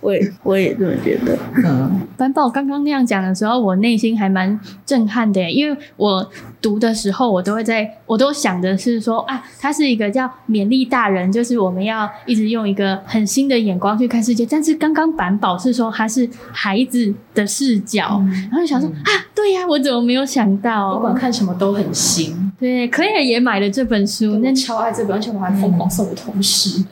[0.00, 1.36] 我也 我也这么觉得。
[1.64, 6.30] 嗯，班宝刚刚那样讲的时候，我内心还蛮震撼的，因为我
[6.60, 14.46] 读的时候，我都会在，我都想的是说啊，他是一个叫勉励大人，就是我们要一直用一个很新的眼光去看世界。
[14.46, 20.94] 但是刚刚板宝是说他是孩子的视角，嗯、然后就想说、嗯、啊，对呀、啊，我怎么没有想到？
[20.94, 22.50] 不管看什么都很新。
[22.58, 26.84] 对，可以也买了这本书，那超爱这本，而且我还疯狂送我同事，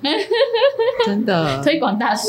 [1.05, 2.29] 真的 推广大使。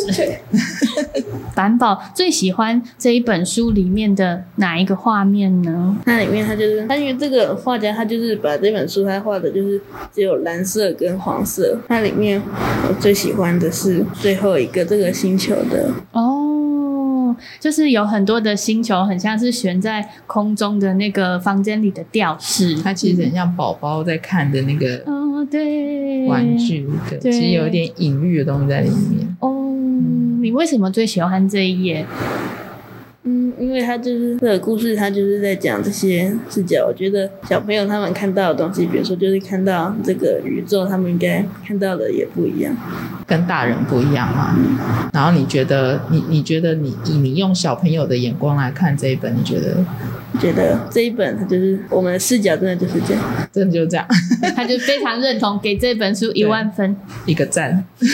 [1.55, 5.95] 板宝最喜欢这一本书里面的哪一个画面呢？
[6.05, 9.80] 那里面他就是他，因为这个画家他就是把这本书他画的就是
[10.13, 11.77] 只有蓝色跟黄色。
[11.88, 12.41] 它里面
[12.88, 17.36] 我最喜欢的是最后一个这个星球的哦。
[17.59, 29.38] 就是有很多的星球，很像是悬在空中的那个房间里的吊饰，它其实很像宝宝在看的那个哦，对，玩具，对，其实有一点隐喻的东西在里面。
[29.39, 29.71] 哦，
[30.41, 32.05] 你为什么最喜欢这一页？
[33.32, 36.88] 嗯，因为他就是这个故事，他就是在讲这些视角。
[36.88, 42.75] 我觉得小朋友他们看到的东西，比如说就是看到这个宇宙，他们应该看到的也不一样，
[43.27, 44.57] 跟大人不一样嘛。
[45.13, 49.77] 然后你觉得，你你觉得你以你用小朋友的眼光来看这一本，你觉得？
[50.39, 54.05] 觉得这一本就是我们的视角，真的就是这样，真的就是这样。
[54.55, 57.84] 他就非常认同，给这本书一万分，一个赞。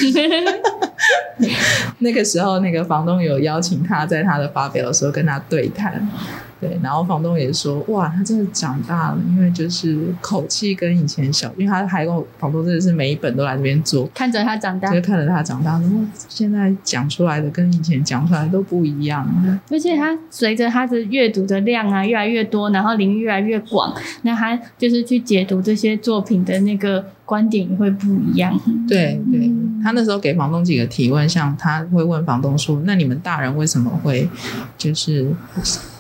[2.00, 6.08] 那个时候，那个房东有邀请他在他的发表的时候跟他对谈。
[6.60, 15.98] 对，然后房东也说，哇，他真的长大了，因为就是口气跟以前小，因为他还跟我房东真的是每一本都来这边做，看着他长大，就看着他长大，然后
[16.30, 19.28] 现在讲出来的跟以前讲出来的都不一样，
[19.70, 27.06] 而且他随着他的阅读的量啊越来越多，然后领域越来越广，那他就是去解读这些作品的那个。
[27.26, 28.58] 观点也会不一样。
[28.88, 29.52] 对对，
[29.84, 34.30] 他那时候给房东几个提问，像他会问房东说：“那你们大人为什么会
[34.78, 35.28] 就是？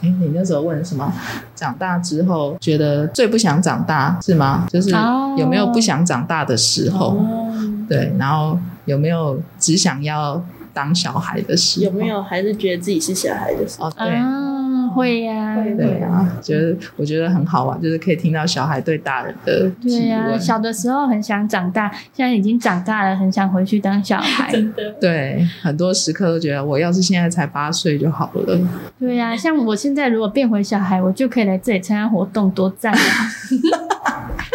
[0.02, 1.12] 哎，你那时候问什么？
[1.56, 4.68] 长大之后觉得最不想长大是吗？
[4.70, 4.92] 就是
[5.38, 7.18] 有没有不想长大的时候？
[7.18, 7.52] 哦、
[7.90, 11.86] 对，然后有没有只想要当小孩的时候？
[11.86, 13.88] 有没有还是觉得自己是小孩的时候？
[13.88, 14.16] 哦，对。
[14.16, 14.55] 啊
[14.96, 20.38] 会呀、啊，对啊，觉得我觉得很好玩，就是可以听到小孩对大人的对呀、啊。
[20.38, 24.50] 小的时候很想长大，现在已经长大了，很想回去当小孩。
[24.54, 28.60] 真的，对，很多时刻都觉得我要是现在才八岁就好了。
[29.00, 33.00] 对呀、啊，像我现在如果变回小孩，我就可以来这里参加活动，多赞啊！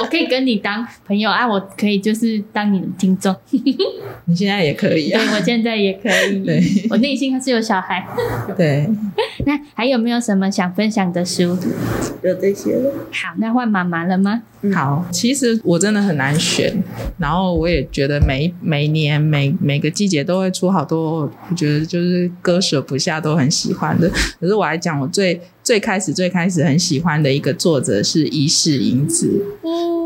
[0.00, 3.34] 我可以跟你当朋友啊，我可以就是当你的听众。
[4.24, 6.44] 你现在也可以啊，对，我现在也可以。
[6.44, 8.06] 对，我内心还是有小孩。
[8.56, 8.88] 对，
[9.46, 11.56] 那还有没有什么想分享的书？
[12.22, 12.92] 有这些了。
[13.10, 14.42] 好，那换妈妈了吗？
[14.74, 16.82] 好，其实我真的很难选，
[17.18, 24.08] 然后我也觉得每每年每每个季节都会出好多，我觉得就是割舍不下，都很喜欢的。
[24.38, 29.42] 可是我来讲，我最最开始最开始很喜欢的一个作者是伊势英子，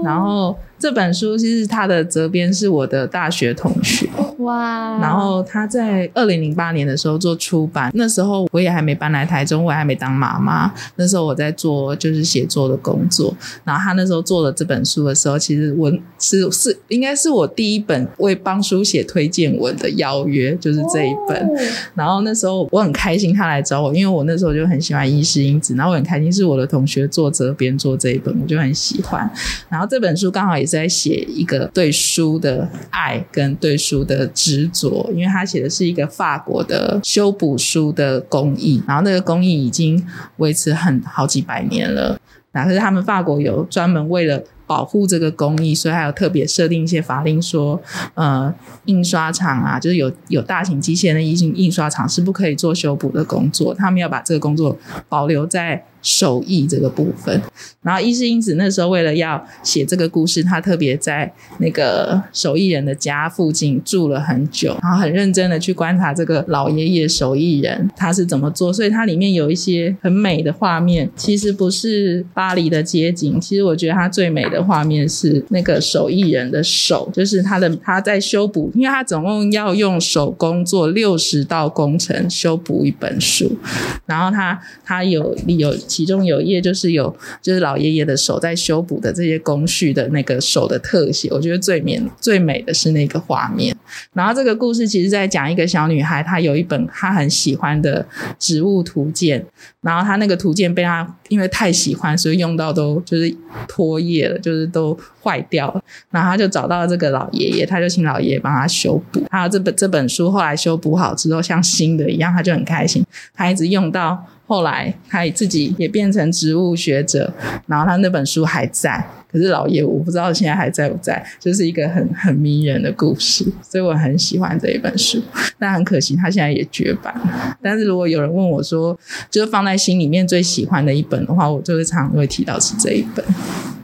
[0.05, 0.57] 然后。
[0.85, 4.07] 这本书其实它的责编是我的大学同学，
[4.45, 4.99] 哇！
[5.01, 13.35] 然后他在二零零八年的时候做出版，那时候我也还没搬来台中，我也还没当妈妈，那时候我在做就是写作的工作。
[13.65, 21.43] 然后他那时候做了这本书的时候，其实我是是应该是我第一本为帮书写推荐文的邀约，就是这一本。
[21.43, 21.51] 哦、
[21.95, 29.31] 然后那时候我很开心他来找我，因为我那时候就很喜欢伊势英子，然后我很开心是我的同学作者编做这一本，我就很喜欢。
[29.71, 30.75] 然后这本书刚好也是。
[30.75, 40.05] 在写一个对书的爱跟对书的执着，因为他写的是一个法国的修补书的工艺，然后那个工艺已经
[40.39, 42.19] 维持很好几百年了。
[42.53, 47.81] 那可是他们法国有专门为了保护这个工艺，所以还有特别设定一些法令，说
[48.15, 48.53] 呃，
[48.85, 54.77] 印刷厂啊，就是有有大型机械的印印刷厂是不可以做修补的工作，他们要把这个工作
[55.09, 55.85] 保留在。
[56.05, 57.43] 手艺这个部分，
[57.83, 71.11] 然后伊势英子那时候为了要写这个故事，他特别在那个手艺人的家附近住了很久，然后很认真的去观察这个老爷爷手艺人他是怎么做，所以它里面有一些很美的画面。
[71.17, 83.57] 其实不是巴黎的街景，其实我觉得它最美的画面是那个手艺人的手，就是他的他在修补，因为他总共要用手工做六十道工程修补一本书，
[84.05, 93.77] 然后他他有有其中有一页就是有就是老爷爷的手在修补的这些工序的那个手的特写，我觉得最美最美的是那个画面。
[94.13, 98.05] 然后这个故事其实在讲一个小女孩，她有一本她很喜欢的
[98.41, 99.45] 植物图鉴，
[99.83, 103.33] 然后她那个图鉴被她因为太喜欢，所以用到都就是
[103.69, 105.81] 脱页了，就是都坏掉了。
[106.11, 109.23] 然后她就找到这个老爷爷，她就请老爷爷帮她修补。
[109.31, 113.05] 她这本这本书后来修补好之后，像新的一样，她就很开心。
[113.33, 117.33] 她一直用到后来，他自己也变成植物学者，
[117.67, 119.05] 然后他那本书还在。
[119.33, 125.21] 可是老爷，我不知道现在还在不在，就是一个很很迷人的故事，所以我很喜欢这一本书。
[125.59, 127.13] 但很可惜，他现在也绝版。
[127.61, 128.97] 但是如果有人问我说，
[129.31, 133.25] 就是放在心里面最喜欢的一本的话，我就会常常会提到是这一本。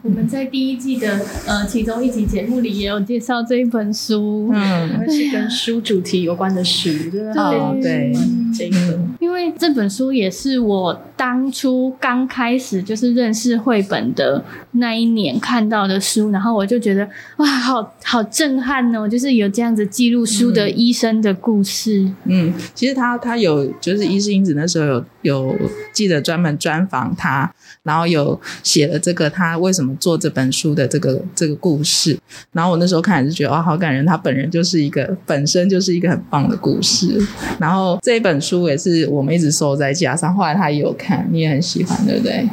[0.03, 8.13] 我们在第一季的呃其中一集节目里也有介绍这一本书，嗯，是跟书主题有关的书，对哦，对，
[8.57, 14.43] 这一本，因为这本书也是我当初刚开始就是认识绘本的
[14.73, 22.11] 那一年看到的书，然后我就觉得哇，好好震撼哦，就是有这样子记录书的医生的故事。
[22.25, 25.57] 嗯，其实他他有就是医师英子那时候有有
[25.93, 27.53] 记者专门专访他，
[27.83, 29.95] 然后有写了这个他为什么。
[30.01, 32.19] 做这本书的这个这个故事，
[32.53, 34.07] 然后我那时候看也是觉得哇，好感人。
[34.07, 37.21] 他本人就是一个本身就是一个很棒的故事。
[37.59, 42.49] 然后这本书也是我们一直收在架上，后来他也有看，你也很喜欢，对不对？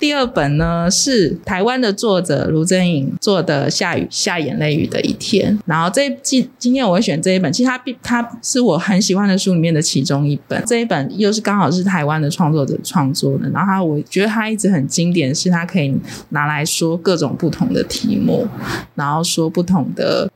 [0.00, 10.60] 第二本呢是台湾的作者卢真颖做的《下雨下眼泪雨的一天》，然后这今今天我会选这一本，其实它它是我很喜欢的书里面的其中一本。
[10.64, 15.94] 这一本又是刚好是台湾的创作者创作的，然后他我觉得他一直很经典，是他可以
[16.30, 18.48] 拿来说各种不同的题目，
[18.94, 20.30] 然后说不同的。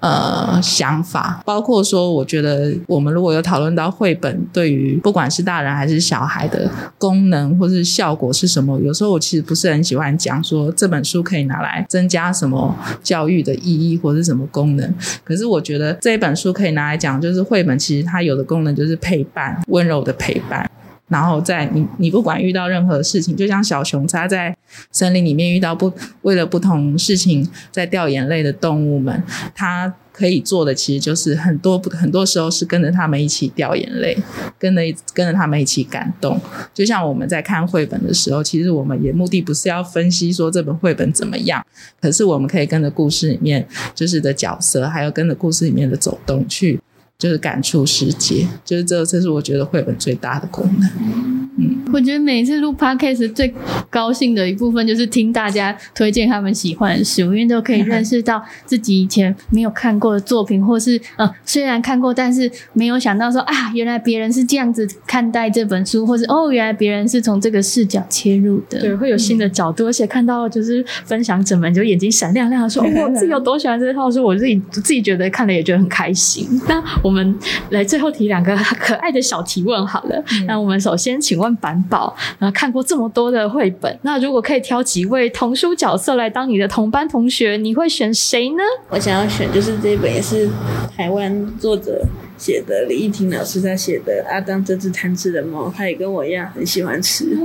[0.00, 14.94] 呃，想法包括说，我觉得我们如果有讨论到绘本对于不管是大人还是小孩的功能或是效果是什么，有时候我其实不是很喜欢讲说这本书可以拿来增加什么教育的意义或是什么功能。
[15.24, 20.70] 可是我觉得这本书可以拿来讲，就是绘本其实它有的功能就是陪伴，温柔的陪伴。
[21.08, 24.56] 然后在你你不管遇到任何事情，就像小熊它在
[24.90, 25.92] 森林里面遇到不
[26.22, 29.22] 为了不同事情在掉眼泪的动物们，
[29.54, 34.16] 它可以做的其实就是很多不很多时候是跟着他们一起掉眼泪，
[34.58, 34.82] 跟着
[35.14, 36.40] 跟着他们一起感动。
[36.74, 41.64] 就像我们在看绘本的时候，其实我们也目的不是要分析说这本绘本怎么样，
[42.00, 46.80] 可是我们可以跟着故事里面就是的角色，还有跟着故事里面的走动去。
[47.18, 51.45] 就是感触世界，就是这，这是我觉得绘本最大的功能。
[51.58, 53.52] 嗯，我觉得每一次录 podcast 最
[53.88, 76.46] 高兴的一部分就是听大家推荐他们喜欢的书，因为都可以认识到自己以前没有看过的作品，或是呃虽然看过，但是没有想到说啊，原来别人是这样子看待这本书，或是哦，原来别人是从这个视角切入的， 对，会有新的角度，嗯、而且看到就是分享者们就眼睛闪亮亮的说，哦，我自己有多喜欢这套书，我自己自己觉得看了也觉得很开心。
[76.68, 77.34] 那我们
[77.70, 80.22] 来最后提两个可爱的小提问好了。
[80.32, 88.62] 嗯、那我们首先请问板宝，然后看过这么多的绘本，那如果可以挑几位童书角色来当你的同班同学，你会选谁呢？
[88.88, 90.48] 我想要选就是这一本也是
[90.96, 92.04] 台湾作者
[92.36, 97.36] 写的，李益婷老师他写的《阿当这只贪吃的猫》，他也跟我一样很喜欢吃，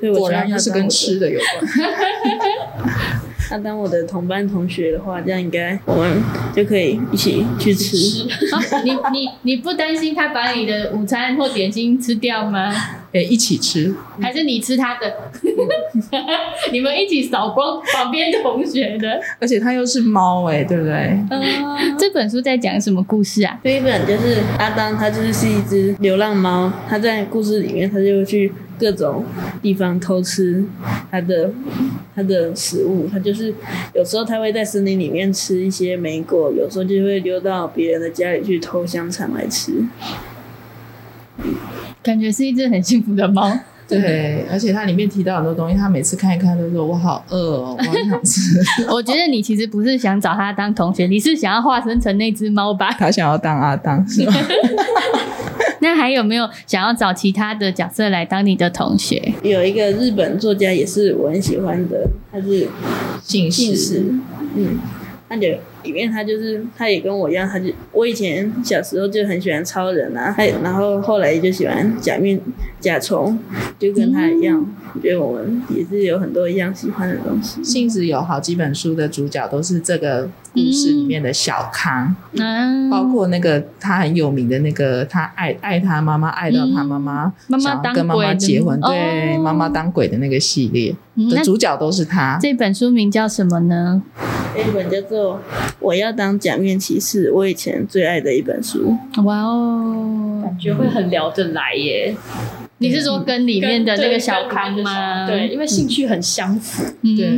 [0.00, 1.92] 所以我想要他是跟吃的有关。
[3.50, 6.22] 那当我的同班同学的话，这样应该我们
[6.54, 7.96] 就可以一起去吃。
[8.84, 12.72] 你你你不担心他把你的午餐或点心吃掉吗？
[13.12, 15.14] 诶，一起吃，还是你吃他的？
[16.72, 19.20] 你们一起扫光旁边同学的。
[19.38, 21.18] 而且他又是猫，诶，对不对？
[21.30, 21.96] 嗯。
[21.98, 23.58] 这本书在讲什么故事啊？
[23.62, 28.50] 这一本就是阿当，他就是是一只流浪猫，他在故事里面，他就去
[28.82, 29.24] 各种
[29.62, 30.64] 地方偷吃
[31.08, 31.48] 它的
[32.16, 33.08] 它的食物。
[33.08, 33.54] 它就是
[33.94, 39.72] 有时候它会在森林里面吃一些莓果，有时候就会溜到别人的家里去偷香肠来吃。
[42.02, 43.56] 感觉是一只很幸福的猫，
[43.86, 48.60] 对，而且它里面提到很多东西，它每次看一看都说：“我好饿哦，我好想吃。
[48.90, 52.90] ”我觉得你其实不是想找他当同学，你是想要化身成那只猫吧？
[52.98, 54.32] 他想要当阿当是吗？
[55.82, 59.34] 那还有没有想要找其他的角色来当你的同学？
[59.42, 62.68] 有一个日本作家也是我很喜欢的，他是
[63.20, 64.04] 幸世，
[64.54, 64.78] 嗯，
[65.28, 65.48] 他就
[65.82, 72.40] 里面他就是他也跟我一样，他就我以前小时候就很喜欢超人啊，还然后后来就喜欢假面
[72.80, 73.38] 甲虫，
[73.78, 74.58] 就跟他一样。
[74.60, 74.76] 嗯。
[74.94, 77.64] 我觉得我们也是有很多一样喜欢的东西。
[77.64, 92.38] 信子有好几本书的主角都是这个故事里面的小康，嗯，包括那个他很有名的那个，他爱爱他妈妈爱到他妈妈想要跟妈妈结婚，对，妈妈当鬼的那个系列的主角都是他。
[92.40, 94.02] 这本书名叫什么呢？
[94.54, 95.36] 这本叫做
[95.80, 98.96] 《我要当假面骑士》，我以前最爱的一本书。
[99.24, 102.14] 哇哦，感觉会很聊得来耶。
[102.78, 105.26] 你是说跟里面的那个小康吗？
[105.26, 106.84] 对，因为兴趣很相符。
[107.02, 107.28] 对，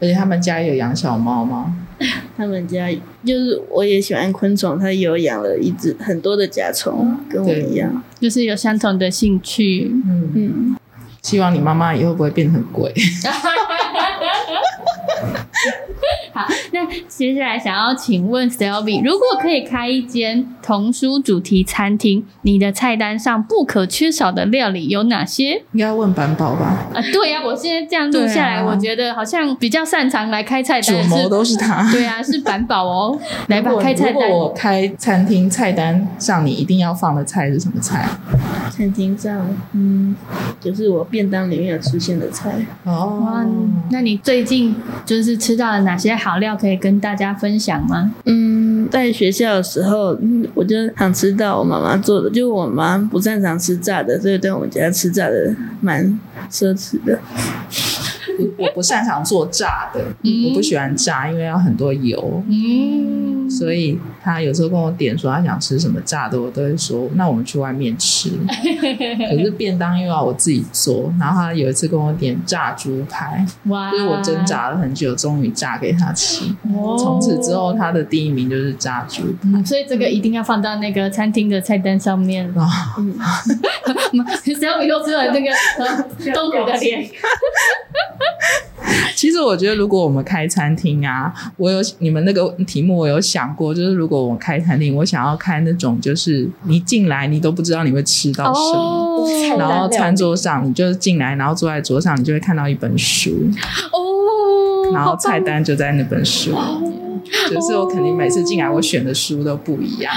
[0.00, 1.76] 而且他们家有养小猫吗？
[2.34, 2.90] 他们家
[3.24, 9.92] 就是我也喜欢昆虫，他有养了一只很多的甲虫，跟我一样，就是有相同的兴趣。
[10.06, 10.76] 嗯嗯，
[11.22, 12.92] 希望你妈妈以后不会变成鬼。
[16.40, 25.62] 好，那接下来想要请问 Selby，如果可以开一间童书主题餐厅，你的菜单上不可缺少的料理有哪些？
[25.72, 26.88] 应该要问板宝吧？
[26.94, 31.86] 啊，对呀、啊，我现在这样录下来、啊，我觉得好像比较擅长来开菜单，主谋都是他。
[31.92, 33.18] 对啊，是板宝哦。
[33.48, 34.14] 来吧，开菜单。
[34.14, 38.08] 如果我开餐厅，菜单上你一定要放的菜是什么菜？
[38.70, 40.16] 餐厅上，嗯，
[40.60, 42.54] 就是我便当里面有出现的菜。
[42.84, 43.46] 哦，
[43.90, 44.74] 那你最近
[45.04, 48.12] 就是吃到了哪些好料可以跟大家分享吗？
[48.24, 50.18] 嗯，在学校的时候，
[50.54, 56.18] 我就想吃到我妈妈做的，就我妈不擅长吃炸的，所以在我们家吃炸的蛮
[56.50, 57.18] 奢侈的。
[58.56, 62.42] 我不擅长做炸的，嗯，我不喜欢炸，因为要很多油。
[62.48, 68.30] 嗯，所以他有时候跟我点说他想吃什么炸的，我都会说那我们去外面吃。
[69.28, 73.90] 可是便当又要我自己做，然后他有一次跟我点炸猪排，哇！
[73.90, 76.44] 就是我挣扎了很久，终于炸给他吃。
[76.98, 79.48] 从此之后，他的第一名就是炸猪排。
[79.48, 82.46] 嗯，所以这个一定要放到那个餐厅的菜单上面。
[82.56, 83.14] 啊，嗯，
[84.44, 85.50] 只要你露出来那个
[86.32, 87.04] 痛苦的脸。
[89.14, 103.30] 其实我觉得，如果我们开餐厅啊，我有你们那个题目，我有想过，就是如果我开餐厅，我想要开那种，就是你进来你都不知道你会吃到什么，哦、然后餐桌上你就进来，然后坐在桌上，你就会看到一本书。
[103.92, 106.52] 哦，然后菜单就在那本书。
[107.48, 110.12] 就是我肯定每次进来，我选的书都不一样，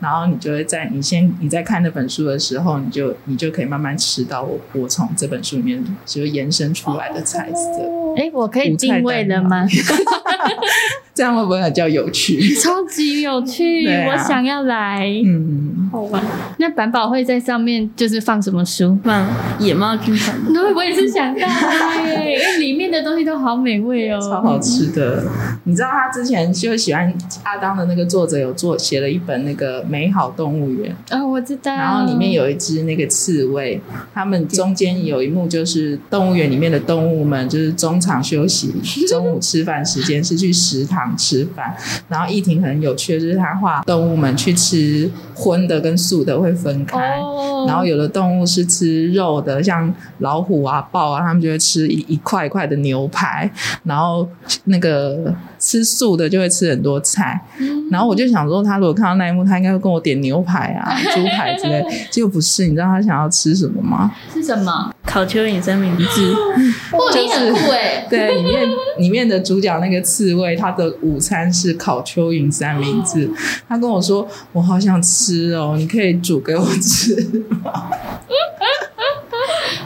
[0.00, 7.82] 然后你就会在你先你在看那本书的时候，你就你就可以慢慢吃到我我从这本书里面就延伸出来的菜色。
[8.16, 9.66] 哎、欸，我可以定位了吗？
[11.18, 12.38] 这样会不会比较有趣？
[12.62, 15.04] 超级有趣， 啊、我想要来。
[15.26, 16.22] 嗯，好玩。
[16.58, 18.96] 那板宝会在上面就是放什么书？
[19.02, 19.26] 放
[19.58, 20.38] 《野猫军团》。
[20.54, 25.24] 对，我也是想到哎，因为里面的东西都好美味哦，超好吃的。
[25.64, 27.12] 你知道他之前就喜欢
[27.42, 31.74] 阿当的那个作者有做写了一本那个《美好动物园》啊、哦，我知道。
[31.74, 33.80] 然后里面有一只那个刺猬，
[34.14, 38.72] 他们中间有一幕就是动物园里面的动物们就是中场休息，
[39.10, 41.07] 中午吃饭时间是去食堂。
[41.16, 41.76] 吃饭，
[42.08, 46.98] 然后艺婷很有趣的就是他画动物们去吃荤的跟素的会分开，
[47.66, 53.50] 然后有的动物是吃肉的，像老虎啊、豹啊，他们就会吃一一块一块的牛排，
[53.84, 54.28] 然后
[54.64, 57.40] 那个吃素的就会吃很多菜。
[57.90, 61.84] 然后我就想说，他如果看到那一幕，他应该会跟我点牛排啊、 猪排之类。
[62.10, 64.10] 结果不是，你知道他想要吃什么吗？
[64.32, 64.92] 是什么？
[65.04, 66.32] 烤蚯蚓三明治。
[66.92, 67.52] 哇就是
[68.10, 68.68] 对，里面
[68.98, 73.30] 里面的主角那个刺猬，他的午餐是烤蚯蚓三明治。
[73.68, 77.14] 他跟我说：“我好想吃哦，你可以煮给我吃
[77.62, 77.90] 吗？”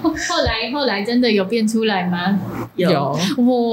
[0.02, 2.38] 后来后来真的有变出来吗？
[2.76, 3.16] 有，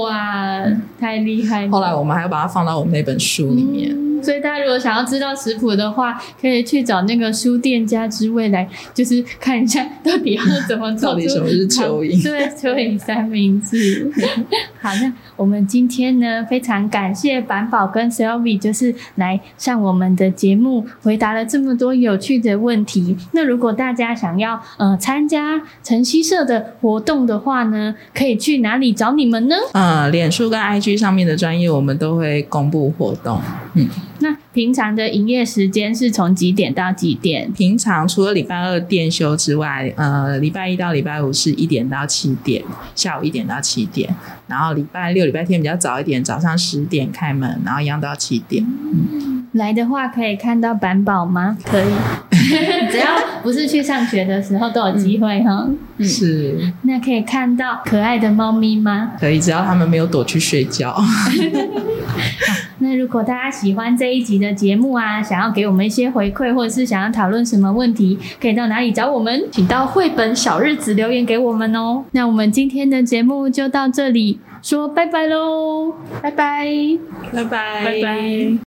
[0.04, 0.62] 哇，
[1.00, 1.70] 太厉害了！
[1.70, 3.90] 后来我们还要把它放到我们那本书里面。
[3.92, 11.10] 嗯所以大家如果想要知道食谱的话，可以去找那个书店家之味来，就是看一下到底要怎么做。
[11.12, 12.22] 到底什么是蚯蚓？
[12.22, 14.10] 对，蚯蚓三明治。
[14.80, 23.16] 好，那我们今天呢，非常感谢板宝跟 Selvi，就是来上我们的节目，回答了这么多有趣的问题。
[23.32, 29.56] 那如果大家想要呃参加晨曦社的活动的话呢，可以去哪里找你们呢？
[29.72, 33.40] 呃，脸书跟 IG 上面的专页，我们都会公布活动。
[33.72, 33.88] 嗯。
[34.22, 37.50] 那平常的营业时间是从几点到几点？
[37.52, 42.62] 平常除了礼拜二店休之外，呃，礼拜一到礼拜五是一点到七点，
[42.94, 44.14] 下午一点到七点。
[44.50, 48.66] 然后礼拜六、礼拜天比较早一点，早上十点开门，然后一样到七点。
[48.66, 51.56] 嗯，来的话可以看到板宝吗？
[51.64, 51.88] 可以。
[52.90, 53.06] 只要
[53.42, 55.68] 不是去上学的时候都有机会哈。
[55.98, 56.58] 嗯，是。
[56.82, 59.12] 那可以看到可爱的猫咪吗？
[59.20, 61.00] 可以，只要他们没有躲去睡觉。
[62.82, 69.44] 那如果大家喜欢这一集的节目啊，想要给我们一些回馈，或者是想要讨论什么问题，可以到哪里找我们？
[69.52, 72.02] 请到绘本小日子留言给我们哦。
[72.12, 76.66] 那我们今天的节目就到这里，说拜拜喽，拜拜，
[77.32, 78.58] 拜拜，拜拜。